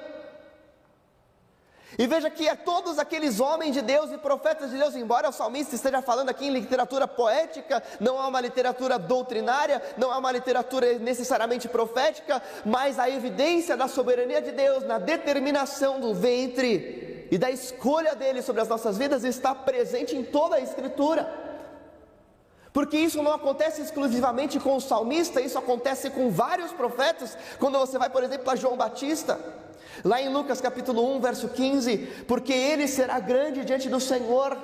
E 1.98 2.06
veja 2.06 2.30
que 2.30 2.48
é 2.48 2.54
todos 2.54 2.98
aqueles 2.98 3.38
homens 3.38 3.74
de 3.74 3.82
Deus 3.82 4.10
e 4.10 4.18
profetas 4.18 4.70
de 4.70 4.78
Deus, 4.78 4.96
embora 4.96 5.28
o 5.28 5.32
salmista 5.32 5.74
esteja 5.74 6.00
falando 6.00 6.30
aqui 6.30 6.46
em 6.46 6.50
literatura 6.50 7.06
poética, 7.06 7.82
não 8.00 8.22
é 8.22 8.26
uma 8.26 8.40
literatura 8.40 8.98
doutrinária, 8.98 9.82
não 9.98 10.12
é 10.12 10.16
uma 10.16 10.32
literatura 10.32 10.98
necessariamente 10.98 11.68
profética, 11.68 12.42
mas 12.64 12.98
a 12.98 13.10
evidência 13.10 13.76
da 13.76 13.88
soberania 13.88 14.40
de 14.40 14.52
Deus 14.52 14.84
na 14.84 14.98
determinação 14.98 16.00
do 16.00 16.14
ventre 16.14 17.28
e 17.30 17.38
da 17.38 17.50
escolha 17.50 18.14
dele 18.14 18.42
sobre 18.42 18.62
as 18.62 18.68
nossas 18.68 18.98
vidas 18.98 19.24
está 19.24 19.54
presente 19.54 20.16
em 20.16 20.24
toda 20.24 20.56
a 20.56 20.60
Escritura. 20.60 21.42
Porque 22.72 22.96
isso 22.96 23.22
não 23.22 23.32
acontece 23.32 23.82
exclusivamente 23.82 24.58
com 24.58 24.76
o 24.76 24.80
salmista, 24.80 25.40
isso 25.40 25.58
acontece 25.58 26.08
com 26.08 26.30
vários 26.30 26.72
profetas. 26.72 27.36
Quando 27.58 27.78
você 27.78 27.98
vai, 27.98 28.08
por 28.08 28.24
exemplo, 28.24 28.50
a 28.50 28.56
João 28.56 28.76
Batista, 28.76 29.38
Lá 30.04 30.20
em 30.20 30.32
Lucas 30.32 30.60
capítulo 30.60 31.16
1, 31.16 31.20
verso 31.20 31.48
15: 31.48 31.98
Porque 32.26 32.52
ele 32.52 32.88
será 32.88 33.20
grande 33.20 33.64
diante 33.64 33.88
do 33.88 34.00
Senhor, 34.00 34.56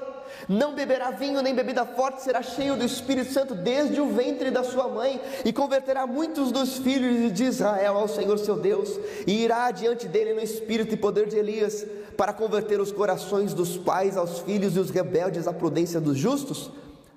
não 0.48 0.74
beberá 0.74 1.10
vinho 1.10 1.42
nem 1.42 1.54
bebida 1.54 1.84
forte, 1.84 2.22
será 2.22 2.42
cheio 2.42 2.76
do 2.76 2.84
Espírito 2.84 3.32
Santo 3.32 3.54
desde 3.54 4.00
o 4.00 4.08
ventre 4.08 4.50
da 4.50 4.64
sua 4.64 4.88
mãe, 4.88 5.20
e 5.44 5.52
converterá 5.52 6.06
muitos 6.06 6.50
dos 6.50 6.78
filhos 6.78 7.32
de 7.32 7.44
Israel 7.44 7.96
ao 7.96 8.08
Senhor 8.08 8.38
seu 8.38 8.56
Deus, 8.56 8.98
e 9.26 9.42
irá 9.44 9.70
diante 9.70 10.06
dele 10.06 10.34
no 10.34 10.40
espírito 10.40 10.94
e 10.94 10.96
poder 10.96 11.26
de 11.26 11.36
Elias, 11.36 11.86
para 12.16 12.32
converter 12.32 12.80
os 12.80 12.90
corações 12.90 13.54
dos 13.54 13.76
pais 13.76 14.16
aos 14.16 14.40
filhos 14.40 14.76
e 14.76 14.80
os 14.80 14.90
rebeldes 14.90 15.46
à 15.46 15.52
prudência 15.52 16.00
dos 16.00 16.18
justos 16.18 16.70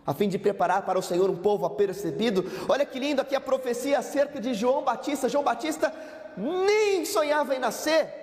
a 0.05 0.13
fim 0.13 0.27
de 0.27 0.37
preparar 0.39 0.83
para 0.83 0.97
o 0.97 1.01
Senhor 1.01 1.29
um 1.29 1.37
povo 1.37 1.65
apercebido. 1.65 2.43
Olha 2.67 2.85
que 2.85 2.99
lindo 2.99 3.21
aqui 3.21 3.35
a 3.35 3.41
profecia 3.41 3.99
acerca 3.99 4.39
de 4.39 4.53
João 4.53 4.83
Batista. 4.83 5.29
João 5.29 5.43
Batista 5.43 5.93
nem 6.35 7.05
sonhava 7.05 7.55
em 7.55 7.59
nascer. 7.59 8.21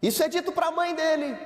Isso 0.00 0.22
é 0.22 0.28
dito 0.28 0.52
para 0.52 0.68
a 0.68 0.70
mãe 0.70 0.94
dele. 0.94 1.36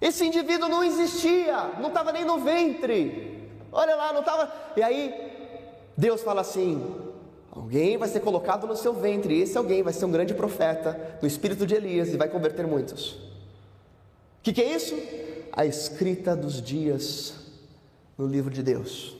Esse 0.00 0.24
indivíduo 0.24 0.68
não 0.68 0.84
existia, 0.84 1.72
não 1.80 1.88
estava 1.88 2.12
nem 2.12 2.24
no 2.24 2.38
ventre. 2.38 3.50
Olha 3.72 3.96
lá, 3.96 4.12
não 4.12 4.20
estava. 4.20 4.52
E 4.76 4.82
aí, 4.82 5.12
Deus 5.96 6.22
fala 6.22 6.40
assim: 6.40 6.96
alguém 7.50 7.96
vai 7.96 8.08
ser 8.08 8.20
colocado 8.20 8.66
no 8.66 8.76
seu 8.76 8.92
ventre, 8.92 9.34
e 9.34 9.42
esse 9.42 9.58
alguém 9.58 9.82
vai 9.82 9.92
ser 9.92 10.04
um 10.04 10.12
grande 10.12 10.34
profeta, 10.34 11.18
no 11.20 11.26
espírito 11.26 11.66
de 11.66 11.74
Elias, 11.74 12.08
e 12.08 12.16
vai 12.16 12.28
converter 12.28 12.66
muitos. 12.66 13.12
O 13.12 14.42
que, 14.42 14.52
que 14.52 14.62
é 14.62 14.72
isso? 14.72 14.94
A 15.52 15.66
escrita 15.66 16.36
dos 16.36 16.62
dias 16.62 17.34
no 18.16 18.26
livro 18.26 18.52
de 18.52 18.62
Deus. 18.62 19.16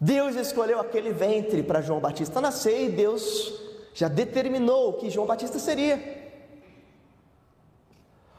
Deus 0.00 0.36
escolheu 0.36 0.80
aquele 0.80 1.12
ventre 1.12 1.62
para 1.62 1.80
João 1.80 2.00
Batista 2.00 2.40
nascer 2.40 2.88
e 2.88 2.92
Deus 2.92 3.52
já 3.94 4.08
determinou 4.08 4.94
que 4.94 5.08
João 5.08 5.26
Batista 5.26 5.58
seria. 5.58 6.22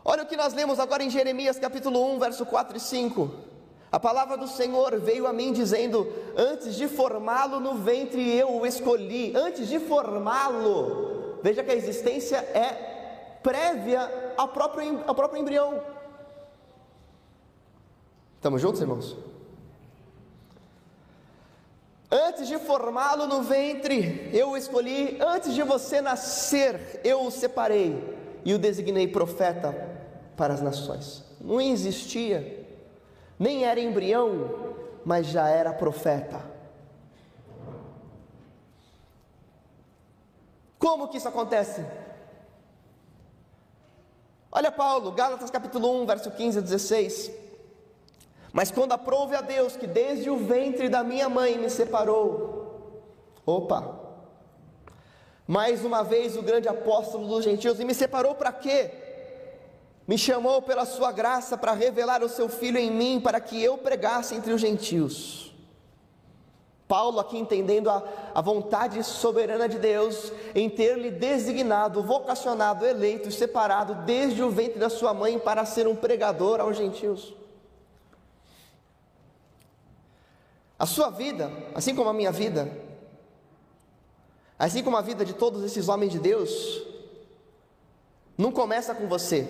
Olha 0.03 0.23
o 0.23 0.27
que 0.27 0.37
nós 0.37 0.53
lemos 0.53 0.79
agora 0.79 1.03
em 1.03 1.09
Jeremias 1.09 1.57
capítulo 1.57 2.13
1, 2.15 2.19
verso 2.19 2.45
4 2.45 2.77
e 2.77 2.79
5. 2.79 3.31
A 3.91 3.99
palavra 3.99 4.37
do 4.37 4.47
Senhor 4.47 4.99
veio 4.99 5.25
a 5.25 5.33
mim 5.33 5.53
dizendo: 5.53 6.11
Antes 6.37 6.75
de 6.75 6.87
formá-lo 6.87 7.59
no 7.59 7.75
ventre 7.75 8.29
eu 8.35 8.51
o 8.57 8.65
escolhi. 8.65 9.33
Antes 9.35 9.67
de 9.67 9.79
formá-lo, 9.79 11.39
veja 11.41 11.63
que 11.63 11.71
a 11.71 11.75
existência 11.75 12.37
é 12.37 13.39
prévia 13.41 14.24
ao 14.37 14.47
próprio, 14.47 15.03
ao 15.07 15.15
próprio 15.15 15.41
embrião. 15.41 15.81
Estamos 18.35 18.61
juntos, 18.61 18.81
irmãos? 18.81 19.15
Antes 22.11 22.47
de 22.47 22.57
formá-lo 22.59 23.27
no 23.27 23.41
ventre, 23.41 24.29
eu 24.31 24.51
o 24.51 24.57
escolhi. 24.57 25.17
Antes 25.19 25.53
de 25.53 25.63
você 25.63 26.01
nascer, 26.01 27.01
eu 27.03 27.25
o 27.25 27.31
separei 27.31 28.15
e 28.45 28.53
o 28.53 28.59
designei 28.59 29.07
profeta 29.07 29.73
para 30.37 30.53
as 30.53 30.61
nações. 30.61 31.23
Não 31.41 31.59
existia, 31.59 32.65
nem 33.37 33.65
era 33.65 33.79
embrião, 33.79 34.75
mas 35.03 35.27
já 35.27 35.49
era 35.49 35.73
profeta. 35.73 36.41
Como 40.77 41.07
que 41.07 41.17
isso 41.17 41.27
acontece? 41.27 41.83
Olha 44.57 44.71
Paulo, 44.71 45.11
Gálatas 45.11 45.49
capítulo 45.49 46.01
1, 46.03 46.05
verso 46.05 46.31
15 46.31 46.59
a 46.59 46.61
16. 46.61 47.29
Mas 48.53 48.71
quando 48.71 48.93
aprove 48.93 49.35
a 49.35 49.41
Deus 49.41 49.75
que 49.75 49.85
desde 49.85 50.29
o 50.29 50.37
ventre 50.37 50.87
da 50.87 51.03
minha 51.03 51.27
mãe 51.27 51.57
me 51.57 51.69
separou, 51.69 53.03
opa, 53.45 53.99
mais 55.45 55.83
uma 55.83 56.05
vez 56.05 56.37
o 56.37 56.41
grande 56.41 56.69
apóstolo 56.69 57.27
dos 57.27 57.43
gentios, 57.43 57.81
e 57.81 57.83
me 57.83 57.93
separou 57.93 58.33
para 58.33 58.53
quê? 58.53 58.91
Me 60.07 60.17
chamou 60.17 60.61
pela 60.61 60.85
sua 60.85 61.11
graça 61.11 61.57
para 61.57 61.73
revelar 61.73 62.23
o 62.23 62.29
seu 62.29 62.47
filho 62.47 62.77
em 62.77 62.89
mim, 62.89 63.19
para 63.19 63.41
que 63.41 63.61
eu 63.61 63.77
pregasse 63.77 64.35
entre 64.35 64.53
os 64.53 64.61
gentios. 64.61 65.53
Paulo, 66.87 67.19
aqui 67.19 67.37
entendendo 67.37 67.89
a, 67.89 68.03
a 68.33 68.41
vontade 68.41 69.03
soberana 69.03 69.67
de 69.67 69.79
Deus 69.79 70.31
em 70.53 70.69
ter-lhe 70.69 71.09
designado, 71.09 72.03
vocacionado, 72.03 72.85
eleito, 72.85 73.31
separado 73.31 73.95
desde 74.05 74.43
o 74.43 74.51
ventre 74.51 74.77
da 74.77 74.89
sua 74.89 75.13
mãe 75.13 75.39
para 75.39 75.65
ser 75.65 75.87
um 75.87 75.95
pregador 75.95 76.59
aos 76.59 76.77
gentios. 76.77 77.33
A 80.77 80.85
sua 80.85 81.09
vida, 81.09 81.51
assim 81.73 81.95
como 81.95 82.09
a 82.09 82.13
minha 82.13 82.31
vida, 82.31 82.69
assim 84.59 84.83
como 84.83 84.97
a 84.97 85.01
vida 85.01 85.25
de 85.25 85.33
todos 85.33 85.63
esses 85.63 85.89
homens 85.89 86.11
de 86.11 86.19
Deus, 86.19 86.83
não 88.37 88.51
começa 88.51 88.93
com 88.93 89.07
você, 89.07 89.47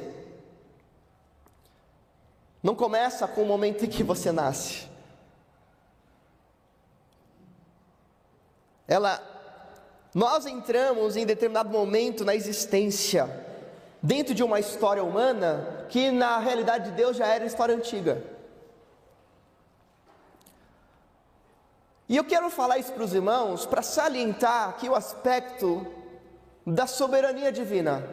não 2.64 2.76
começa 2.76 3.28
com 3.28 3.42
o 3.42 3.46
momento 3.46 3.84
em 3.84 3.90
que 3.90 4.04
você 4.04 4.32
nasce. 4.32 4.95
Ela, 8.88 9.22
nós 10.14 10.46
entramos 10.46 11.16
em 11.16 11.26
determinado 11.26 11.70
momento 11.70 12.24
na 12.24 12.36
existência, 12.36 13.28
dentro 14.02 14.34
de 14.34 14.44
uma 14.44 14.60
história 14.60 15.04
humana 15.04 15.86
que 15.90 16.12
na 16.12 16.38
realidade 16.38 16.92
de 16.92 16.96
Deus 16.96 17.18
já 17.18 17.28
era 17.28 17.46
história 17.46 17.76
antiga. 17.76 18.24
E 22.08 22.16
eu 22.16 22.24
quero 22.24 22.52
falar 22.52 22.78
isso 22.78 22.94
para 22.94 23.04
os 23.04 23.14
irmãos 23.14 23.66
para 23.66 23.82
salientar 23.82 24.70
aqui 24.70 24.88
o 24.88 24.96
aspecto 24.96 25.88
da 26.66 26.86
soberania 26.86 27.52
divina, 27.52 28.08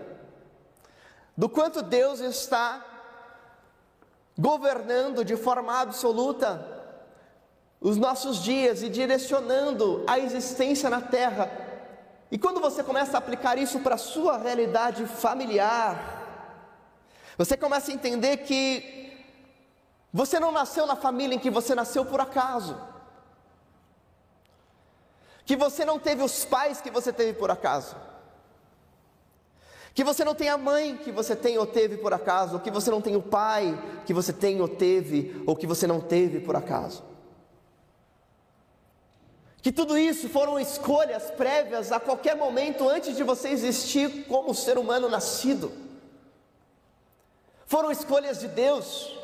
do 1.37 1.49
quanto 1.49 1.83
Deus 1.83 2.21
está 2.21 2.85
governando 4.39 5.23
de 5.25 5.37
forma 5.37 5.79
absoluta 5.79 6.72
os 7.83 7.97
nossos 7.97 8.43
dias 8.43 8.83
e 8.83 8.89
direcionando 8.89 10.05
a 10.07 10.19
existência 10.19 10.89
na 10.89 11.01
terra. 11.01 11.51
E 12.31 12.39
quando 12.39 12.61
você 12.61 12.83
começa 12.83 13.17
a 13.17 13.19
aplicar 13.19 13.59
isso 13.59 13.81
para 13.81 13.97
a 13.97 13.99
sua 13.99 14.39
realidade 14.39 15.05
familiar, 15.07 16.23
você 17.37 17.57
começa 17.57 17.91
a 17.91 17.95
entender 17.95 18.39
que 18.39 19.13
você 20.13 20.39
não 20.39 20.53
nasceu 20.53 20.87
na 20.87 20.95
família 20.95 21.35
em 21.35 21.39
que 21.39 21.51
você 21.51 21.75
nasceu 21.75 22.05
por 22.05 22.21
acaso. 22.21 22.79
Que 25.45 25.57
você 25.57 25.85
não 25.85 25.99
teve 25.99 26.23
os 26.23 26.45
pais 26.45 26.81
que 26.81 26.91
você 26.91 27.13
teve 27.13 27.33
por 27.33 27.51
acaso. 27.51 27.97
Que 29.93 30.05
você 30.05 30.25
não 30.25 30.35
tem 30.35 30.49
a 30.49 30.57
mãe 30.57 30.97
que 30.97 31.11
você 31.11 31.35
tem 31.35 31.59
ou 31.59 31.67
teve 31.67 31.99
por 31.99 32.15
acaso, 32.15 32.61
que 32.61 32.71
você 32.71 32.91
não 32.91 33.03
tem 33.03 33.17
o 33.17 33.23
pai 33.23 33.77
que 34.07 34.15
você 34.15 34.33
tem 34.33 34.61
ou 34.61 34.69
teve, 34.69 35.43
ou 35.47 35.57
que 35.57 35.67
você 35.67 35.87
não 35.87 36.01
teve 36.01 36.41
por 36.41 36.57
acaso. 36.57 37.12
Que 39.63 39.71
tudo 39.71 39.97
isso 39.97 40.29
foram 40.29 40.59
escolhas 40.59 41.31
prévias 41.31 41.93
a 41.93 42.01
qualquer 42.01 42.37
momento 42.37 42.89
antes 42.89 43.17
de 43.17 43.23
você 43.23 43.49
existir 43.49 44.27
como 44.27 44.53
ser 44.53 44.77
humano 44.77 45.09
nascido. 45.09 45.73
Foram 47.65 47.93
escolhas 47.93 48.41
de 48.41 48.49
Deus. 48.49 49.17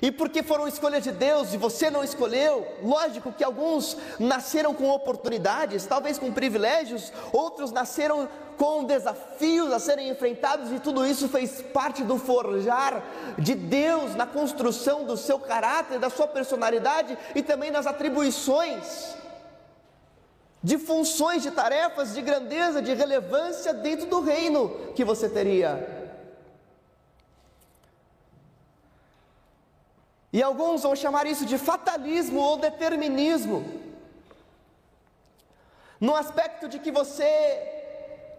E 0.00 0.12
porque 0.12 0.42
foram 0.42 0.68
escolhas 0.68 1.02
de 1.02 1.10
Deus 1.10 1.54
e 1.54 1.56
você 1.56 1.90
não 1.90 2.04
escolheu, 2.04 2.66
lógico 2.82 3.32
que 3.32 3.44
alguns 3.44 3.96
nasceram 4.18 4.74
com 4.74 4.88
oportunidades, 4.90 5.86
talvez 5.86 6.18
com 6.18 6.32
privilégios, 6.32 7.12
outros 7.30 7.72
nasceram 7.72 8.28
com 8.56 8.84
desafios 8.84 9.70
a 9.70 9.78
serem 9.78 10.08
enfrentados, 10.08 10.72
e 10.72 10.78
tudo 10.78 11.04
isso 11.04 11.28
fez 11.28 11.60
parte 11.60 12.02
do 12.04 12.16
forjar 12.16 13.02
de 13.38 13.54
Deus 13.54 14.14
na 14.14 14.26
construção 14.26 15.04
do 15.04 15.16
seu 15.16 15.38
caráter, 15.38 15.98
da 15.98 16.08
sua 16.08 16.26
personalidade 16.26 17.18
e 17.34 17.42
também 17.42 17.70
nas 17.70 17.86
atribuições 17.86 19.21
de 20.62 20.78
funções, 20.78 21.42
de 21.42 21.50
tarefas, 21.50 22.14
de 22.14 22.22
grandeza, 22.22 22.80
de 22.80 22.94
relevância 22.94 23.74
dentro 23.74 24.06
do 24.06 24.20
reino 24.20 24.92
que 24.94 25.04
você 25.04 25.28
teria. 25.28 26.00
E 30.32 30.42
alguns 30.42 30.82
vão 30.82 30.94
chamar 30.96 31.26
isso 31.26 31.44
de 31.44 31.58
fatalismo 31.58 32.40
ou 32.40 32.56
determinismo, 32.56 33.80
no 36.00 36.14
aspecto 36.16 36.68
de 36.68 36.78
que 36.78 36.90
você 36.90 37.68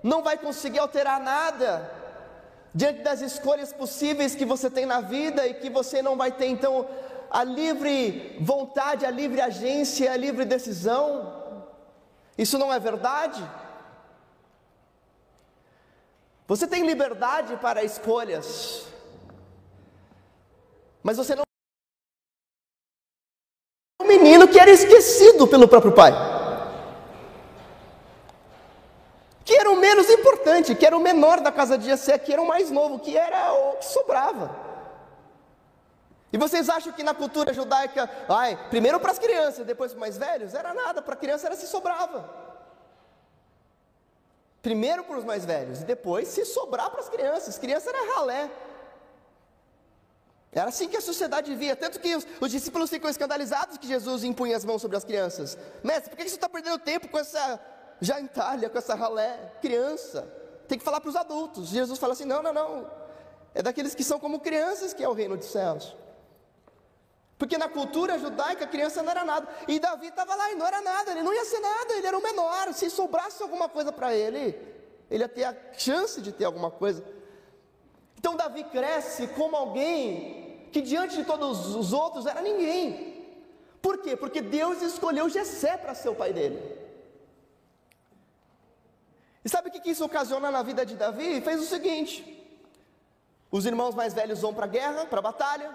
não 0.01 0.23
vai 0.23 0.37
conseguir 0.37 0.79
alterar 0.79 1.19
nada 1.19 1.89
diante 2.73 3.01
das 3.01 3.21
escolhas 3.21 3.71
possíveis 3.71 4.33
que 4.33 4.43
você 4.43 4.69
tem 4.69 4.85
na 4.85 4.99
vida 4.99 5.45
e 5.47 5.53
que 5.53 5.69
você 5.69 6.01
não 6.01 6.17
vai 6.17 6.31
ter 6.31 6.47
então 6.47 6.87
a 7.29 7.43
livre 7.43 8.37
vontade, 8.41 9.05
a 9.05 9.11
livre 9.11 9.39
agência, 9.39 10.11
a 10.11 10.17
livre 10.17 10.45
decisão. 10.45 11.42
Isso 12.37 12.57
não 12.57 12.73
é 12.73 12.79
verdade? 12.79 13.43
Você 16.47 16.67
tem 16.67 16.85
liberdade 16.85 17.55
para 17.57 17.83
escolhas, 17.83 18.85
mas 21.01 21.17
você 21.17 21.35
não. 21.35 21.43
Um 24.01 24.07
menino 24.07 24.47
que 24.47 24.59
era 24.59 24.69
esquecido 24.69 25.47
pelo 25.47 25.67
próprio 25.67 25.93
pai, 25.93 26.11
que 29.45 29.55
era 29.55 29.71
o 29.71 29.77
menos 29.77 30.09
importante, 30.09 30.75
que 30.75 30.85
era 30.85 30.97
o 30.97 31.01
menor 31.01 31.39
da 31.39 31.51
casa 31.51 31.77
de 31.77 31.85
Jessé, 31.85 32.17
que 32.17 32.33
era 32.33 32.41
o 32.41 32.47
mais 32.47 32.69
novo, 32.69 32.99
que 32.99 33.17
era 33.17 33.53
o 33.53 33.77
que 33.77 33.85
sobrava. 33.85 34.72
E 36.33 36.37
vocês 36.37 36.67
acham 36.67 36.91
que 36.91 37.03
na 37.03 37.13
cultura 37.13 37.53
judaica, 37.53 38.09
ai, 38.27 38.57
primeiro 38.71 38.99
para 38.99 39.11
as 39.11 39.19
crianças, 39.19 39.67
depois 39.67 39.91
para 39.91 39.97
os 39.97 39.99
mais 39.99 40.17
velhos? 40.17 40.55
Era 40.55 40.73
nada, 40.73 40.99
para 40.99 41.13
a 41.13 41.17
criança 41.17 41.45
era 41.45 41.55
se 41.55 41.67
sobrava. 41.67 42.27
Primeiro 44.59 45.03
para 45.03 45.19
os 45.19 45.23
mais 45.23 45.45
velhos 45.45 45.81
e 45.81 45.85
depois 45.85 46.29
se 46.29 46.43
sobrar 46.43 46.89
para 46.89 47.01
as 47.01 47.09
crianças. 47.09 47.59
Criança 47.59 47.91
era 47.91 48.15
ralé. 48.15 48.49
Era 50.51 50.69
assim 50.69 50.87
que 50.87 50.97
a 50.97 51.01
sociedade 51.01 51.53
via, 51.53 51.75
tanto 51.75 51.99
que 51.99 52.15
os, 52.15 52.25
os, 52.41 52.49
discípulos 52.49 52.89
ficam 52.89 53.09
escandalizados 53.09 53.77
que 53.77 53.87
Jesus 53.87 54.23
impunha 54.23 54.57
as 54.57 54.65
mãos 54.65 54.81
sobre 54.81 54.97
as 54.97 55.03
crianças. 55.03 55.55
Mestre, 55.83 56.09
por 56.09 56.17
que 56.17 56.23
você 56.23 56.35
está 56.35 56.49
perdendo 56.49 56.79
tempo 56.79 57.09
com 57.09 57.19
essa 57.19 57.59
jantalha, 58.01 58.69
com 58.69 58.77
essa 58.77 58.95
ralé? 58.95 59.51
Criança. 59.61 60.27
Tem 60.67 60.79
que 60.79 60.83
falar 60.83 60.99
para 60.99 61.09
os 61.09 61.15
adultos. 61.15 61.69
Jesus 61.69 61.99
fala 61.99 62.13
assim: 62.13 62.25
não, 62.25 62.41
não, 62.41 62.53
não. 62.53 62.89
É 63.53 63.61
daqueles 63.61 63.93
que 63.93 64.03
são 64.03 64.19
como 64.19 64.39
crianças 64.39 64.93
que 64.93 65.03
é 65.03 65.07
o 65.07 65.13
reino 65.13 65.37
dos 65.37 65.47
céus. 65.47 65.95
Porque 67.37 67.57
na 67.57 67.67
cultura 67.67 68.17
judaica 68.19 68.65
a 68.65 68.67
criança 68.67 69.01
não 69.01 69.11
era 69.11 69.25
nada. 69.25 69.47
E 69.67 69.79
Davi 69.79 70.07
estava 70.07 70.35
lá 70.35 70.51
e 70.51 70.55
não 70.55 70.65
era 70.65 70.81
nada, 70.81 71.11
ele 71.11 71.23
não 71.23 71.33
ia 71.33 71.45
ser 71.45 71.59
nada, 71.59 71.93
ele 71.93 72.07
era 72.07 72.17
o 72.17 72.23
menor. 72.23 72.73
Se 72.73 72.89
sobrasse 72.89 73.41
alguma 73.41 73.67
coisa 73.67 73.91
para 73.91 74.13
ele, 74.13 74.57
ele 75.09 75.23
ia 75.23 75.29
ter 75.29 75.43
a 75.43 75.55
chance 75.77 76.21
de 76.21 76.31
ter 76.31 76.45
alguma 76.45 76.71
coisa. 76.71 77.03
Então 78.17 78.35
Davi 78.35 78.63
cresce 78.65 79.27
como 79.27 79.55
alguém 79.55 80.69
que 80.71 80.81
diante 80.81 81.15
de 81.15 81.25
todos 81.25 81.75
os 81.75 81.93
outros 81.93 82.25
era 82.25 82.41
ninguém. 82.41 83.13
Por 83.81 83.97
quê? 83.97 84.15
Porque 84.15 84.41
Deus 84.41 84.81
escolheu 84.81 85.27
Jessé 85.27 85.75
para 85.75 85.93
ser 85.93 86.09
o 86.09 86.15
pai 86.15 86.31
dele. 86.31 86.83
E 89.43 89.49
sabe 89.49 89.67
o 89.67 89.71
que 89.71 89.89
isso 89.89 90.05
ocasiona 90.05 90.49
na 90.49 90.63
vida 90.63 90.85
de 90.85 90.95
Davi? 90.95 91.41
Fez 91.41 91.61
o 91.61 91.65
seguinte: 91.65 92.13
os 93.51 93.65
irmãos 93.65 93.93
mais 93.93 94.13
velhos 94.13 94.41
vão 94.41 94.53
para 94.53 94.65
a 94.65 94.69
guerra, 94.69 95.05
para 95.05 95.19
a 95.19 95.21
batalha, 95.21 95.69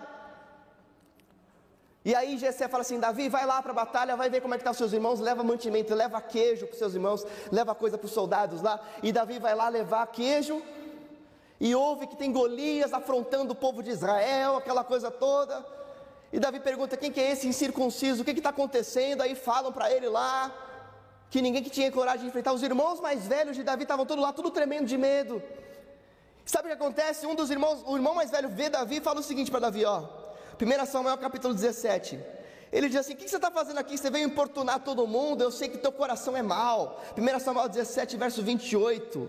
e 2.04 2.14
aí 2.14 2.38
Jessé 2.38 2.68
fala 2.68 2.82
assim: 2.82 2.98
Davi, 2.98 3.28
vai 3.28 3.44
lá 3.44 3.60
para 3.62 3.72
a 3.72 3.74
batalha, 3.74 4.16
vai 4.16 4.30
ver 4.30 4.40
como 4.40 4.54
é 4.54 4.56
que 4.56 4.62
estão 4.62 4.72
tá 4.72 4.74
os 4.74 4.78
seus 4.78 4.92
irmãos, 4.92 5.20
leva 5.20 5.42
mantimento, 5.42 5.94
leva 5.94 6.20
queijo 6.20 6.66
para 6.66 6.72
os 6.72 6.78
seus 6.78 6.94
irmãos, 6.94 7.26
leva 7.50 7.74
coisa 7.74 7.98
para 7.98 8.06
os 8.06 8.12
soldados 8.12 8.62
lá. 8.62 8.80
E 9.02 9.12
Davi 9.12 9.38
vai 9.38 9.54
lá 9.54 9.68
levar 9.68 10.06
queijo. 10.06 10.62
E 11.60 11.74
ouve 11.74 12.06
que 12.06 12.16
tem 12.16 12.32
Golias 12.32 12.92
afrontando 12.92 13.52
o 13.52 13.56
povo 13.56 13.82
de 13.82 13.90
Israel, 13.90 14.56
aquela 14.56 14.84
coisa 14.84 15.10
toda. 15.10 15.64
E 16.32 16.38
Davi 16.38 16.60
pergunta: 16.60 16.96
quem 16.96 17.10
que 17.10 17.20
é 17.20 17.32
esse 17.32 17.48
incircunciso? 17.48 18.22
O 18.22 18.24
que 18.24 18.30
está 18.30 18.50
acontecendo? 18.50 19.22
Aí 19.22 19.34
falam 19.34 19.72
para 19.72 19.90
ele 19.92 20.08
lá 20.08 20.54
que 21.30 21.42
ninguém 21.42 21.62
que 21.62 21.68
tinha 21.68 21.90
coragem 21.90 22.22
de 22.22 22.28
enfrentar. 22.28 22.52
Os 22.52 22.62
irmãos 22.62 23.00
mais 23.00 23.26
velhos 23.26 23.56
de 23.56 23.62
Davi 23.62 23.82
estavam 23.82 24.06
todos 24.06 24.22
lá, 24.22 24.32
tudo 24.32 24.50
tremendo 24.50 24.86
de 24.86 24.96
medo. 24.96 25.42
Sabe 26.46 26.68
o 26.68 26.68
que 26.68 26.82
acontece? 26.82 27.26
Um 27.26 27.34
dos 27.34 27.50
irmãos, 27.50 27.82
o 27.86 27.96
irmão 27.96 28.14
mais 28.14 28.30
velho 28.30 28.48
vê 28.48 28.70
Davi 28.70 28.96
e 28.96 29.00
fala 29.00 29.20
o 29.20 29.22
seguinte 29.22 29.50
para 29.50 29.60
Davi: 29.60 29.84
ó, 29.84 30.04
1 30.60 30.86
Samuel 30.86 31.16
capítulo 31.18 31.54
17. 31.54 32.18
Ele 32.72 32.88
diz 32.88 32.98
assim: 32.98 33.14
O 33.14 33.16
que 33.16 33.28
você 33.28 33.36
está 33.36 33.50
fazendo 33.50 33.78
aqui? 33.78 33.96
Você 33.96 34.10
veio 34.10 34.26
importunar 34.26 34.80
todo 34.80 35.06
mundo. 35.06 35.42
Eu 35.42 35.50
sei 35.50 35.68
que 35.68 35.78
teu 35.78 35.92
coração 35.92 36.36
é 36.36 36.42
mau. 36.42 37.00
1 37.16 37.40
Samuel 37.40 37.68
17, 37.68 38.16
verso 38.16 38.42
28. 38.42 39.28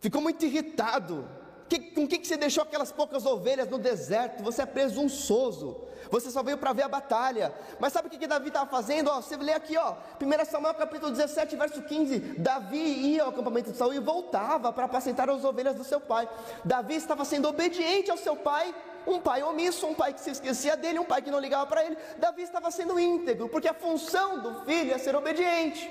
Ficou 0.00 0.20
muito 0.20 0.44
irritado. 0.44 1.28
Que, 1.68 1.78
com 1.78 2.04
que, 2.04 2.18
que 2.18 2.26
você 2.26 2.36
deixou 2.36 2.64
aquelas 2.64 2.90
poucas 2.90 3.24
ovelhas 3.24 3.68
no 3.68 3.78
deserto? 3.78 4.42
Você 4.42 4.62
é 4.62 4.66
presunçoso. 4.66 5.76
Você 6.10 6.28
só 6.28 6.42
veio 6.42 6.58
para 6.58 6.72
ver 6.72 6.82
a 6.82 6.88
batalha. 6.88 7.54
Mas 7.78 7.92
sabe 7.92 8.08
o 8.08 8.10
que, 8.10 8.18
que 8.18 8.26
Davi 8.26 8.48
estava 8.48 8.68
fazendo? 8.68 9.08
Ó, 9.08 9.20
você 9.20 9.36
lê 9.36 9.52
aqui, 9.52 9.76
ó, 9.76 9.94
1 10.20 10.50
Samuel 10.50 10.74
capítulo 10.74 11.12
17, 11.12 11.54
verso 11.54 11.80
15. 11.82 12.18
Davi 12.38 12.76
ia 12.76 13.22
ao 13.22 13.28
acampamento 13.28 13.70
de 13.70 13.76
Saul 13.76 13.94
e 13.94 14.00
voltava 14.00 14.72
para 14.72 14.86
apacentar 14.86 15.30
as 15.30 15.44
ovelhas 15.44 15.76
do 15.76 15.84
seu 15.84 16.00
pai. 16.00 16.28
Davi 16.64 16.96
estava 16.96 17.24
sendo 17.24 17.48
obediente 17.48 18.10
ao 18.10 18.16
seu 18.16 18.34
pai 18.34 18.74
um 19.06 19.20
pai 19.20 19.42
omisso, 19.42 19.86
um 19.86 19.94
pai 19.94 20.12
que 20.12 20.20
se 20.20 20.30
esquecia 20.30 20.76
dele, 20.76 20.98
um 20.98 21.04
pai 21.04 21.22
que 21.22 21.30
não 21.30 21.38
ligava 21.38 21.66
para 21.66 21.84
ele. 21.84 21.96
Davi 22.18 22.42
estava 22.42 22.70
sendo 22.70 22.98
íntegro, 22.98 23.48
porque 23.48 23.68
a 23.68 23.74
função 23.74 24.40
do 24.40 24.64
filho 24.64 24.92
é 24.92 24.98
ser 24.98 25.14
obediente. 25.16 25.90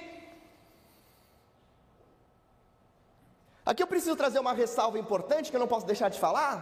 Aqui 3.65 3.83
eu 3.83 3.87
preciso 3.87 4.15
trazer 4.15 4.39
uma 4.39 4.53
ressalva 4.53 4.97
importante 4.97 5.49
que 5.49 5.55
eu 5.55 5.59
não 5.59 5.67
posso 5.67 5.85
deixar 5.85 6.09
de 6.09 6.19
falar, 6.19 6.55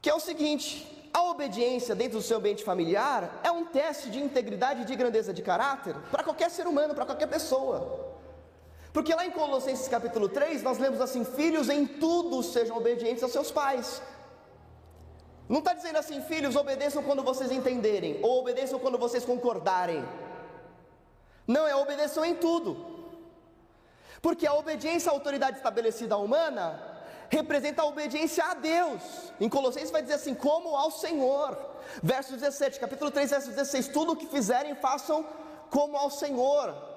que 0.00 0.08
é 0.08 0.14
o 0.14 0.20
seguinte: 0.20 1.08
a 1.12 1.22
obediência 1.24 1.94
dentro 1.94 2.18
do 2.18 2.22
seu 2.22 2.38
ambiente 2.38 2.64
familiar 2.64 3.40
é 3.42 3.50
um 3.50 3.66
teste 3.66 4.10
de 4.10 4.20
integridade 4.20 4.82
e 4.82 4.84
de 4.84 4.96
grandeza 4.96 5.34
de 5.34 5.42
caráter 5.42 5.94
para 6.10 6.24
qualquer 6.24 6.50
ser 6.50 6.66
humano, 6.66 6.94
para 6.94 7.06
qualquer 7.06 7.26
pessoa. 7.26 8.13
Porque 8.94 9.12
lá 9.12 9.26
em 9.26 9.30
Colossenses 9.32 9.88
capítulo 9.88 10.28
3, 10.28 10.62
nós 10.62 10.78
lemos 10.78 11.00
assim: 11.00 11.24
Filhos, 11.24 11.68
em 11.68 11.84
tudo 11.84 12.44
sejam 12.44 12.76
obedientes 12.76 13.24
aos 13.24 13.32
seus 13.32 13.50
pais. 13.50 14.00
Não 15.48 15.58
está 15.58 15.74
dizendo 15.74 15.98
assim, 15.98 16.22
filhos, 16.22 16.56
obedeçam 16.56 17.02
quando 17.02 17.22
vocês 17.22 17.50
entenderem, 17.52 18.18
ou 18.22 18.40
obedeçam 18.40 18.78
quando 18.78 18.96
vocês 18.96 19.24
concordarem. 19.24 20.02
Não, 21.46 21.66
é 21.66 21.76
obedeçam 21.76 22.24
em 22.24 22.34
tudo. 22.34 22.94
Porque 24.22 24.46
a 24.46 24.54
obediência 24.54 25.10
à 25.10 25.12
autoridade 25.12 25.58
estabelecida 25.58 26.16
humana 26.16 26.80
representa 27.28 27.82
a 27.82 27.86
obediência 27.86 28.42
a 28.44 28.54
Deus. 28.54 29.02
Em 29.38 29.48
Colossenses 29.48 29.90
vai 29.90 30.02
dizer 30.02 30.14
assim: 30.14 30.34
como 30.34 30.76
ao 30.76 30.92
Senhor. 30.92 31.58
Verso 32.02 32.34
17, 32.34 32.78
capítulo 32.78 33.10
3, 33.10 33.28
verso 33.28 33.50
16: 33.50 33.88
tudo 33.88 34.12
o 34.12 34.16
que 34.16 34.26
fizerem, 34.26 34.76
façam 34.76 35.26
como 35.68 35.96
ao 35.96 36.10
Senhor. 36.10 36.93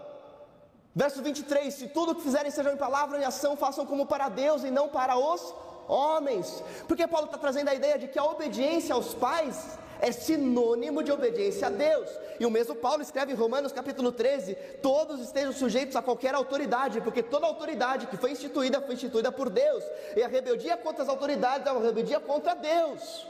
Verso 0.98 1.22
23: 1.22 1.72
se 1.72 1.88
tudo 1.90 2.12
o 2.12 2.16
que 2.16 2.24
fizerem, 2.24 2.50
sejam 2.50 2.74
em 2.74 2.78
palavra 2.78 3.20
em 3.20 3.24
ação, 3.24 3.56
façam 3.56 3.86
como 3.86 4.08
para 4.08 4.30
Deus 4.30 4.64
e 4.64 4.72
não 4.72 4.90
para 4.90 5.16
os 5.16 5.54
homens. 5.88 6.64
Porque 6.88 7.06
Paulo 7.08 7.28
está 7.28 7.38
trazendo 7.38 7.70
a 7.70 7.76
ideia 7.76 8.00
de 8.00 8.08
que 8.08 8.18
a 8.18 8.24
obediência 8.24 8.96
aos 8.96 9.14
pais 9.14 9.78
é 10.02 10.12
sinônimo 10.12 11.04
de 11.04 11.12
obediência 11.12 11.68
a 11.68 11.70
Deus. 11.70 12.10
E 12.40 12.48
o 12.48 12.50
mesmo 12.50 12.76
Paulo 12.76 13.04
escreve 13.04 13.32
em 13.32 13.36
Romanos 13.36 13.72
capítulo 13.72 14.12
13: 14.12 14.56
todos 14.82 15.22
estejam 15.22 15.54
sujeitos 15.54 15.96
a 15.96 16.02
qualquer 16.02 16.34
autoridade, 16.34 17.00
porque 17.02 17.22
toda 17.22 17.46
autoridade 17.46 18.08
que 18.08 18.18
foi 18.18 18.32
instituída 18.32 18.82
foi 18.82 18.96
instituída 18.96 19.32
por 19.32 19.52
Deus, 19.52 19.84
e 20.16 20.24
a 20.24 20.28
rebeldia 20.28 20.78
contra 20.78 21.04
as 21.04 21.10
autoridades 21.10 21.68
é 21.68 21.72
uma 21.72 21.86
rebeldia 21.86 22.20
contra 22.20 22.56
Deus. 22.56 23.28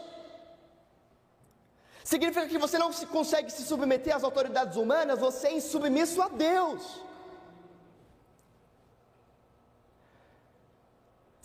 Significa 2.01 2.47
que 2.47 2.57
você 2.57 2.77
não 2.77 2.93
se 2.93 3.05
consegue 3.07 3.51
se 3.51 3.63
submeter 3.63 4.15
às 4.15 4.23
autoridades 4.23 4.77
humanas, 4.77 5.19
você 5.19 5.47
é 5.47 5.53
insubmisso 5.55 6.21
a 6.21 6.29
Deus. 6.29 7.05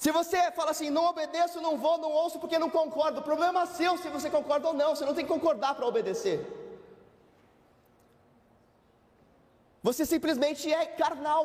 Se 0.02 0.10
você 0.10 0.38
fala 0.50 0.72
assim, 0.72 0.90
não 0.90 1.04
obedeço, 1.10 1.60
não 1.60 1.74
vou, 1.82 1.96
não 1.96 2.10
ouço 2.10 2.40
porque 2.40 2.58
não 2.58 2.68
concordo, 2.68 3.20
o 3.20 3.22
problema 3.28 3.62
é 3.62 3.66
seu 3.66 3.96
se 3.96 4.08
você 4.08 4.28
concorda 4.28 4.66
ou 4.66 4.74
não, 4.74 4.96
você 4.96 5.04
não 5.04 5.14
tem 5.14 5.24
que 5.24 5.32
concordar 5.32 5.76
para 5.76 5.86
obedecer. 5.86 6.38
Você 9.80 10.04
simplesmente 10.04 10.72
é 10.72 10.84
carnal, 10.86 11.44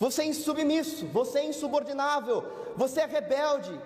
você 0.00 0.22
é 0.22 0.26
insubmisso, 0.32 1.06
você 1.18 1.38
é 1.38 1.44
insubordinável, 1.44 2.42
você 2.76 3.02
é 3.02 3.06
rebelde, 3.06 3.80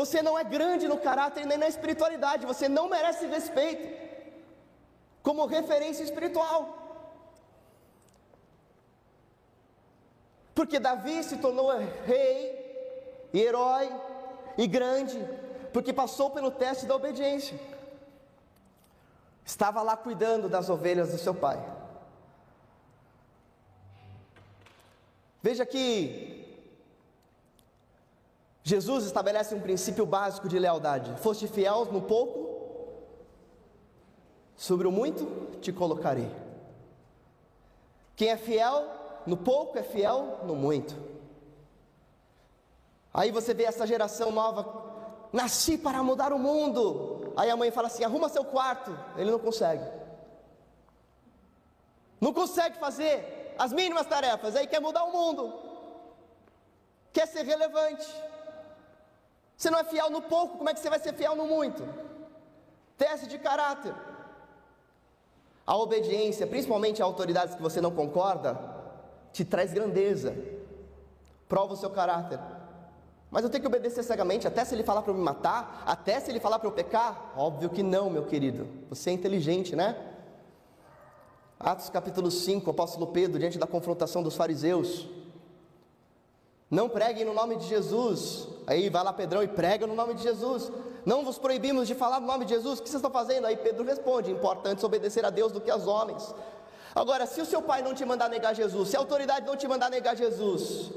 você 0.00 0.20
não 0.20 0.36
é 0.36 0.42
grande 0.42 0.88
no 0.88 0.98
caráter 0.98 1.46
nem 1.46 1.58
na 1.58 1.68
espiritualidade, 1.68 2.44
você 2.44 2.68
não 2.68 2.88
merece 2.88 3.26
respeito 3.26 3.86
como 5.22 5.46
referência 5.46 6.02
espiritual. 6.02 6.83
Porque 10.54 10.78
Davi 10.78 11.22
se 11.24 11.38
tornou 11.38 11.76
rei 12.06 13.28
e 13.32 13.40
herói 13.40 13.90
e 14.56 14.66
grande, 14.66 15.18
porque 15.72 15.92
passou 15.92 16.30
pelo 16.30 16.50
teste 16.50 16.86
da 16.86 16.94
obediência. 16.94 17.58
Estava 19.44 19.82
lá 19.82 19.96
cuidando 19.96 20.48
das 20.48 20.70
ovelhas 20.70 21.10
do 21.10 21.18
seu 21.18 21.34
pai. 21.34 21.62
Veja 25.42 25.66
que 25.66 26.34
Jesus 28.62 29.04
estabelece 29.04 29.54
um 29.54 29.60
princípio 29.60 30.06
básico 30.06 30.48
de 30.48 30.58
lealdade: 30.58 31.20
foste 31.20 31.46
fiel 31.48 31.84
no 31.86 32.00
pouco, 32.00 33.02
sobre 34.56 34.86
o 34.86 34.92
muito 34.92 35.58
te 35.60 35.72
colocarei. 35.72 36.30
Quem 38.16 38.28
é 38.30 38.36
fiel 38.36 39.03
no 39.26 39.36
pouco 39.36 39.78
é 39.78 39.82
fiel, 39.82 40.40
no 40.44 40.54
muito. 40.54 40.94
Aí 43.12 43.30
você 43.30 43.54
vê 43.54 43.64
essa 43.64 43.86
geração 43.86 44.32
nova, 44.32 44.84
nasci 45.32 45.78
para 45.78 46.02
mudar 46.02 46.32
o 46.32 46.38
mundo. 46.38 47.32
Aí 47.36 47.48
a 47.48 47.56
mãe 47.56 47.70
fala 47.70 47.86
assim: 47.86 48.04
arruma 48.04 48.28
seu 48.28 48.44
quarto. 48.44 48.96
Ele 49.16 49.30
não 49.30 49.38
consegue. 49.38 49.84
Não 52.20 52.32
consegue 52.32 52.78
fazer 52.78 53.54
as 53.58 53.72
mínimas 53.72 54.06
tarefas. 54.06 54.56
Aí 54.56 54.66
quer 54.66 54.80
mudar 54.80 55.04
o 55.04 55.12
mundo. 55.12 55.52
Quer 57.12 57.26
ser 57.28 57.42
relevante. 57.42 58.06
Você 59.56 59.70
não 59.70 59.78
é 59.78 59.84
fiel 59.84 60.10
no 60.10 60.20
pouco, 60.22 60.58
como 60.58 60.68
é 60.68 60.74
que 60.74 60.80
você 60.80 60.90
vai 60.90 60.98
ser 60.98 61.14
fiel 61.14 61.36
no 61.36 61.46
muito? 61.46 61.82
Teste 62.98 63.28
de 63.28 63.38
caráter. 63.38 63.94
A 65.66 65.76
obediência, 65.76 66.46
principalmente 66.46 67.00
a 67.00 67.04
autoridades 67.04 67.54
que 67.54 67.62
você 67.62 67.80
não 67.80 67.92
concorda, 67.92 68.73
te 69.34 69.44
traz 69.44 69.72
grandeza, 69.72 70.32
prova 71.48 71.74
o 71.74 71.76
seu 71.76 71.90
caráter. 71.90 72.38
Mas 73.32 73.42
eu 73.42 73.50
tenho 73.50 73.62
que 73.62 73.66
obedecer 73.66 74.04
cegamente, 74.04 74.46
até 74.46 74.64
se 74.64 74.76
ele 74.76 74.84
falar 74.84 75.02
para 75.02 75.10
eu 75.10 75.16
me 75.16 75.24
matar, 75.24 75.82
até 75.84 76.20
se 76.20 76.30
ele 76.30 76.38
falar 76.38 76.60
para 76.60 76.68
eu 76.68 76.72
pecar? 76.72 77.32
Óbvio 77.36 77.68
que 77.68 77.82
não, 77.82 78.08
meu 78.08 78.24
querido. 78.26 78.68
Você 78.88 79.10
é 79.10 79.12
inteligente, 79.12 79.74
né? 79.74 79.96
Atos 81.58 81.90
capítulo 81.90 82.30
5, 82.30 82.70
apóstolo 82.70 83.08
Pedro, 83.08 83.40
diante 83.40 83.58
da 83.58 83.66
confrontação 83.66 84.22
dos 84.22 84.36
fariseus. 84.36 85.08
Não 86.70 86.88
preguem 86.88 87.24
no 87.24 87.34
nome 87.34 87.56
de 87.56 87.66
Jesus. 87.66 88.46
Aí 88.68 88.88
vai 88.88 89.02
lá 89.02 89.12
Pedrão 89.12 89.42
e 89.42 89.48
prega 89.48 89.84
no 89.84 89.96
nome 89.96 90.14
de 90.14 90.22
Jesus. 90.22 90.70
Não 91.04 91.24
vos 91.24 91.38
proibimos 91.38 91.88
de 91.88 91.94
falar 91.96 92.20
no 92.20 92.26
nome 92.28 92.44
de 92.44 92.54
Jesus. 92.54 92.78
O 92.78 92.82
que 92.84 92.88
vocês 92.88 93.00
estão 93.00 93.10
fazendo? 93.10 93.48
Aí 93.48 93.56
Pedro 93.56 93.84
responde: 93.84 94.30
importante 94.30 94.86
obedecer 94.86 95.24
a 95.24 95.30
Deus 95.30 95.50
do 95.50 95.60
que 95.60 95.72
aos 95.72 95.88
homens. 95.88 96.32
Agora, 96.94 97.26
se 97.26 97.40
o 97.40 97.46
seu 97.46 97.60
pai 97.60 97.82
não 97.82 97.92
te 97.92 98.04
mandar 98.04 98.28
negar 98.28 98.54
Jesus, 98.54 98.90
se 98.90 98.96
a 98.96 99.00
autoridade 99.00 99.46
não 99.46 99.56
te 99.56 99.66
mandar 99.66 99.90
negar 99.90 100.16
Jesus, 100.16 100.92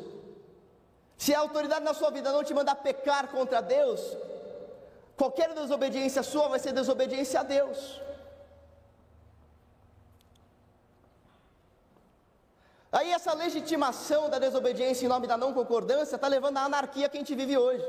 se 1.18 1.34
a 1.34 1.40
autoridade 1.40 1.84
na 1.84 1.94
sua 1.94 2.12
vida 2.12 2.32
não 2.32 2.44
te 2.44 2.54
mandar 2.54 2.76
pecar 2.76 3.30
contra 3.30 3.62
Deus, 3.62 4.02
qualquer 5.16 5.54
desobediência 5.56 6.22
sua 6.22 6.48
vai 6.50 6.60
ser 6.60 6.72
desobediência 6.72 7.40
a 7.40 7.44
Deus. 7.44 8.00
Aí 12.92 13.12
essa 13.12 13.34
legitimação 13.34 14.30
da 14.30 14.38
desobediência 14.40 15.06
em 15.06 15.10
nome 15.10 15.26
da 15.28 15.36
não 15.36 15.52
concordância 15.54 16.16
está 16.16 16.28
levando 16.28 16.58
à 16.58 16.62
anarquia 16.62 17.10
que 17.10 17.18
a 17.18 17.20
gente 17.20 17.36
vive 17.36 17.58
hoje. 17.58 17.86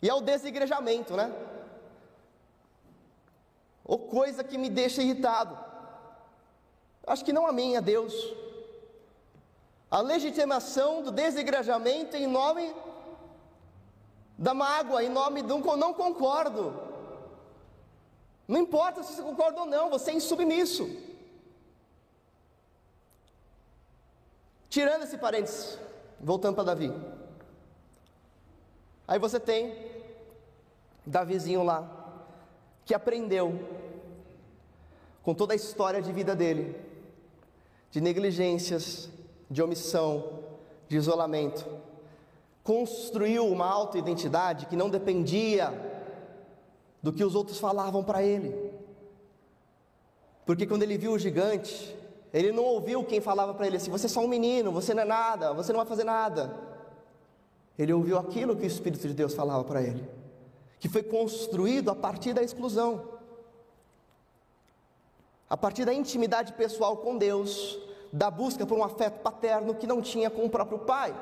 E 0.00 0.08
ao 0.08 0.20
desigrejamento, 0.20 1.14
né? 1.16 1.32
Ou 3.84 3.98
coisa 3.98 4.42
que 4.44 4.56
me 4.56 4.70
deixa 4.70 5.02
irritado. 5.02 5.71
Acho 7.06 7.24
que 7.24 7.32
não 7.32 7.46
a 7.46 7.52
mim, 7.52 7.76
a 7.76 7.80
Deus. 7.80 8.14
A 9.90 10.00
legitimação 10.00 11.02
do 11.02 11.10
desigrejamento 11.10 12.16
em 12.16 12.26
nome 12.26 12.74
da 14.38 14.54
mágoa, 14.54 15.04
em 15.04 15.08
nome 15.08 15.42
do 15.42 15.58
não 15.76 15.92
concordo. 15.92 16.74
Não 18.48 18.60
importa 18.60 19.02
se 19.02 19.14
você 19.14 19.22
concorda 19.22 19.60
ou 19.60 19.66
não, 19.66 19.90
você 19.90 20.10
é 20.10 20.14
insubmisso. 20.14 20.88
Tirando 24.68 25.02
esse 25.02 25.18
parênteses, 25.18 25.78
voltando 26.18 26.54
para 26.54 26.64
Davi. 26.64 26.92
Aí 29.06 29.18
você 29.18 29.38
tem 29.38 29.76
Davizinho 31.04 31.62
lá, 31.62 31.88
que 32.84 32.94
aprendeu 32.94 33.60
com 35.22 35.34
toda 35.34 35.52
a 35.52 35.56
história 35.56 36.00
de 36.00 36.12
vida 36.12 36.34
dele, 36.34 36.91
de 37.92 38.00
negligências, 38.00 39.10
de 39.50 39.62
omissão, 39.62 40.40
de 40.88 40.96
isolamento, 40.96 41.64
construiu 42.64 43.46
uma 43.46 43.66
autoidentidade 43.66 44.66
que 44.66 44.74
não 44.74 44.88
dependia 44.88 45.72
do 47.02 47.12
que 47.12 47.22
os 47.22 47.34
outros 47.34 47.58
falavam 47.58 48.02
para 48.02 48.22
ele. 48.22 48.72
Porque 50.46 50.66
quando 50.66 50.82
ele 50.82 50.96
viu 50.96 51.12
o 51.12 51.18
gigante, 51.18 51.94
ele 52.32 52.50
não 52.50 52.64
ouviu 52.64 53.04
quem 53.04 53.20
falava 53.20 53.52
para 53.52 53.66
ele 53.66 53.76
assim: 53.76 53.90
você 53.90 54.06
é 54.06 54.08
só 54.08 54.20
um 54.20 54.28
menino, 54.28 54.72
você 54.72 54.94
não 54.94 55.02
é 55.02 55.06
nada, 55.06 55.52
você 55.52 55.70
não 55.70 55.78
vai 55.78 55.86
fazer 55.86 56.04
nada. 56.04 56.56
Ele 57.78 57.92
ouviu 57.92 58.18
aquilo 58.18 58.56
que 58.56 58.64
o 58.64 58.66
Espírito 58.66 59.06
de 59.06 59.14
Deus 59.14 59.34
falava 59.34 59.64
para 59.64 59.82
ele, 59.82 60.08
que 60.80 60.88
foi 60.88 61.02
construído 61.02 61.90
a 61.90 61.94
partir 61.94 62.32
da 62.32 62.42
exclusão, 62.42 63.02
a 65.52 65.56
partir 65.58 65.84
da 65.84 65.92
intimidade 65.92 66.54
pessoal 66.54 66.96
com 66.96 67.18
Deus, 67.18 67.78
da 68.10 68.30
busca 68.30 68.64
por 68.64 68.78
um 68.78 68.82
afeto 68.82 69.20
paterno 69.20 69.74
que 69.74 69.86
não 69.86 70.00
tinha 70.00 70.30
com 70.30 70.46
o 70.46 70.48
próprio 70.48 70.78
pai, 70.78 71.14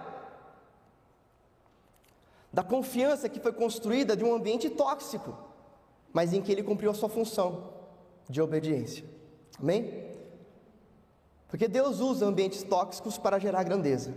da 2.52 2.62
confiança 2.62 3.28
que 3.28 3.40
foi 3.40 3.52
construída 3.52 4.16
de 4.16 4.22
um 4.22 4.32
ambiente 4.32 4.70
tóxico, 4.70 5.36
mas 6.12 6.32
em 6.32 6.40
que 6.40 6.52
ele 6.52 6.62
cumpriu 6.62 6.92
a 6.92 6.94
sua 6.94 7.08
função 7.08 7.72
de 8.28 8.40
obediência. 8.40 9.04
Amém? 9.58 10.14
Porque 11.48 11.66
Deus 11.66 11.98
usa 11.98 12.24
ambientes 12.24 12.62
tóxicos 12.62 13.18
para 13.18 13.36
gerar 13.36 13.64
grandeza. 13.64 14.14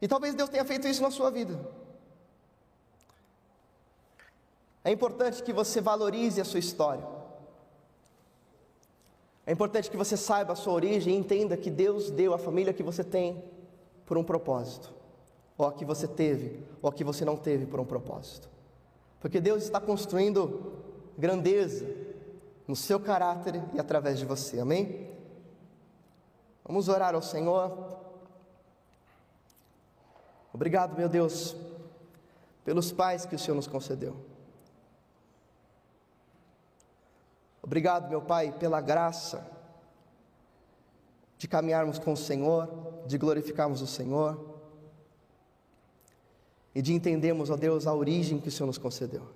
E 0.00 0.06
talvez 0.06 0.32
Deus 0.32 0.48
tenha 0.48 0.64
feito 0.64 0.86
isso 0.86 1.02
na 1.02 1.10
sua 1.10 1.28
vida. 1.28 1.58
É 4.84 4.92
importante 4.92 5.42
que 5.42 5.52
você 5.52 5.80
valorize 5.80 6.40
a 6.40 6.44
sua 6.44 6.60
história. 6.60 7.17
É 9.48 9.52
importante 9.52 9.90
que 9.90 9.96
você 9.96 10.14
saiba 10.14 10.52
a 10.52 10.56
sua 10.56 10.74
origem 10.74 11.14
e 11.14 11.16
entenda 11.16 11.56
que 11.56 11.70
Deus 11.70 12.10
deu 12.10 12.34
a 12.34 12.38
família 12.38 12.70
que 12.70 12.82
você 12.82 13.02
tem 13.02 13.42
por 14.04 14.18
um 14.18 14.22
propósito, 14.22 14.92
ou 15.56 15.64
a 15.64 15.72
que 15.72 15.86
você 15.86 16.06
teve, 16.06 16.62
ou 16.82 16.90
a 16.90 16.92
que 16.92 17.02
você 17.02 17.24
não 17.24 17.34
teve 17.34 17.64
por 17.64 17.80
um 17.80 17.84
propósito. 17.86 18.46
Porque 19.18 19.40
Deus 19.40 19.62
está 19.62 19.80
construindo 19.80 20.74
grandeza 21.16 21.86
no 22.66 22.76
seu 22.76 23.00
caráter 23.00 23.62
e 23.72 23.80
através 23.80 24.18
de 24.18 24.26
você, 24.26 24.60
amém? 24.60 25.08
Vamos 26.62 26.86
orar 26.90 27.14
ao 27.14 27.22
Senhor. 27.22 27.96
Obrigado, 30.52 30.94
meu 30.94 31.08
Deus, 31.08 31.56
pelos 32.66 32.92
pais 32.92 33.24
que 33.24 33.34
o 33.34 33.38
Senhor 33.38 33.54
nos 33.54 33.66
concedeu. 33.66 34.27
Obrigado, 37.68 38.08
meu 38.08 38.22
Pai, 38.22 38.50
pela 38.50 38.80
graça 38.80 39.46
de 41.36 41.46
caminharmos 41.46 41.98
com 41.98 42.14
o 42.14 42.16
Senhor, 42.16 42.66
de 43.06 43.18
glorificarmos 43.18 43.82
o 43.82 43.86
Senhor 43.86 44.58
e 46.74 46.80
de 46.80 46.94
entendermos, 46.94 47.50
ó 47.50 47.56
Deus, 47.58 47.86
a 47.86 47.92
origem 47.92 48.40
que 48.40 48.48
o 48.48 48.50
Senhor 48.50 48.66
nos 48.66 48.78
concedeu. 48.78 49.28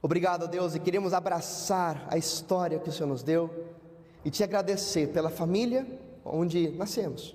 Obrigado, 0.00 0.44
ó 0.44 0.46
Deus, 0.46 0.76
e 0.76 0.78
queremos 0.78 1.12
abraçar 1.12 2.06
a 2.08 2.16
história 2.16 2.78
que 2.78 2.88
o 2.88 2.92
Senhor 2.92 3.08
nos 3.08 3.24
deu 3.24 3.50
e 4.24 4.30
te 4.30 4.44
agradecer 4.44 5.08
pela 5.08 5.28
família 5.28 5.84
onde 6.24 6.68
nascemos 6.76 7.34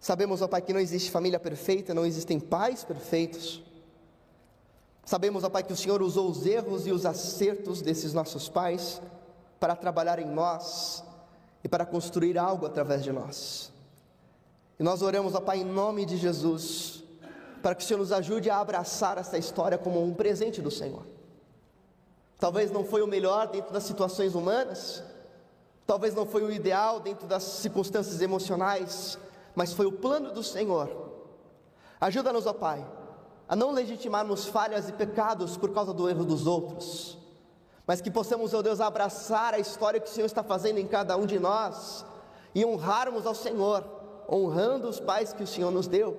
Sabemos, 0.00 0.40
ó 0.40 0.48
Pai, 0.48 0.62
que 0.62 0.72
não 0.72 0.80
existe 0.80 1.10
família 1.10 1.38
perfeita, 1.38 1.92
não 1.92 2.06
existem 2.06 2.40
pais 2.40 2.82
perfeitos. 2.82 3.62
Sabemos, 5.10 5.42
ó 5.42 5.50
Pai, 5.50 5.64
que 5.64 5.72
o 5.72 5.76
Senhor 5.76 6.00
usou 6.00 6.30
os 6.30 6.46
erros 6.46 6.86
e 6.86 6.92
os 6.92 7.04
acertos 7.04 7.82
desses 7.82 8.14
nossos 8.14 8.48
pais 8.48 9.02
para 9.58 9.74
trabalhar 9.74 10.20
em 10.20 10.24
nós 10.24 11.02
e 11.64 11.68
para 11.68 11.84
construir 11.84 12.38
algo 12.38 12.64
através 12.64 13.02
de 13.02 13.10
nós. 13.10 13.72
E 14.78 14.84
nós 14.84 15.02
oramos, 15.02 15.34
ó 15.34 15.40
Pai, 15.40 15.62
em 15.62 15.64
nome 15.64 16.06
de 16.06 16.16
Jesus, 16.16 17.02
para 17.60 17.74
que 17.74 17.82
o 17.82 17.84
Senhor 17.84 17.98
nos 17.98 18.12
ajude 18.12 18.48
a 18.50 18.60
abraçar 18.60 19.18
essa 19.18 19.36
história 19.36 19.76
como 19.76 20.00
um 20.00 20.14
presente 20.14 20.62
do 20.62 20.70
Senhor. 20.70 21.02
Talvez 22.38 22.70
não 22.70 22.84
foi 22.84 23.02
o 23.02 23.08
melhor 23.08 23.48
dentro 23.48 23.72
das 23.72 23.82
situações 23.82 24.36
humanas, 24.36 25.02
talvez 25.88 26.14
não 26.14 26.24
foi 26.24 26.44
o 26.44 26.52
ideal 26.52 27.00
dentro 27.00 27.26
das 27.26 27.42
circunstâncias 27.42 28.20
emocionais 28.20 29.18
mas 29.56 29.72
foi 29.72 29.86
o 29.86 29.92
plano 29.92 30.32
do 30.32 30.42
Senhor. 30.44 31.10
Ajuda-nos, 32.00 32.46
ó 32.46 32.52
Pai, 32.52 32.86
a 33.50 33.56
não 33.56 33.72
legitimarmos 33.72 34.46
falhas 34.46 34.88
e 34.88 34.92
pecados 34.92 35.56
por 35.56 35.72
causa 35.72 35.92
do 35.92 36.08
erro 36.08 36.24
dos 36.24 36.46
outros, 36.46 37.18
mas 37.84 38.00
que 38.00 38.08
possamos, 38.08 38.54
ó 38.54 38.62
Deus, 38.62 38.80
abraçar 38.80 39.54
a 39.54 39.58
história 39.58 39.98
que 39.98 40.08
o 40.08 40.12
Senhor 40.12 40.26
está 40.26 40.44
fazendo 40.44 40.78
em 40.78 40.86
cada 40.86 41.16
um 41.16 41.26
de 41.26 41.36
nós 41.40 42.06
e 42.54 42.64
honrarmos 42.64 43.26
ao 43.26 43.34
Senhor, 43.34 43.84
honrando 44.30 44.88
os 44.88 45.00
pais 45.00 45.32
que 45.32 45.42
o 45.42 45.46
Senhor 45.48 45.72
nos 45.72 45.88
deu, 45.88 46.16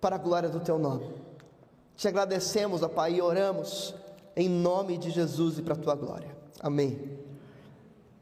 para 0.00 0.14
a 0.14 0.18
glória 0.20 0.48
do 0.48 0.60
Teu 0.60 0.78
nome. 0.78 1.12
Te 1.96 2.06
agradecemos, 2.06 2.84
ó 2.84 2.88
Pai, 2.88 3.14
e 3.14 3.20
oramos 3.20 3.92
em 4.36 4.48
nome 4.48 4.98
de 4.98 5.10
Jesus 5.10 5.58
e 5.58 5.62
para 5.62 5.74
a 5.74 5.78
Tua 5.78 5.96
glória. 5.96 6.36
Amém. 6.60 7.29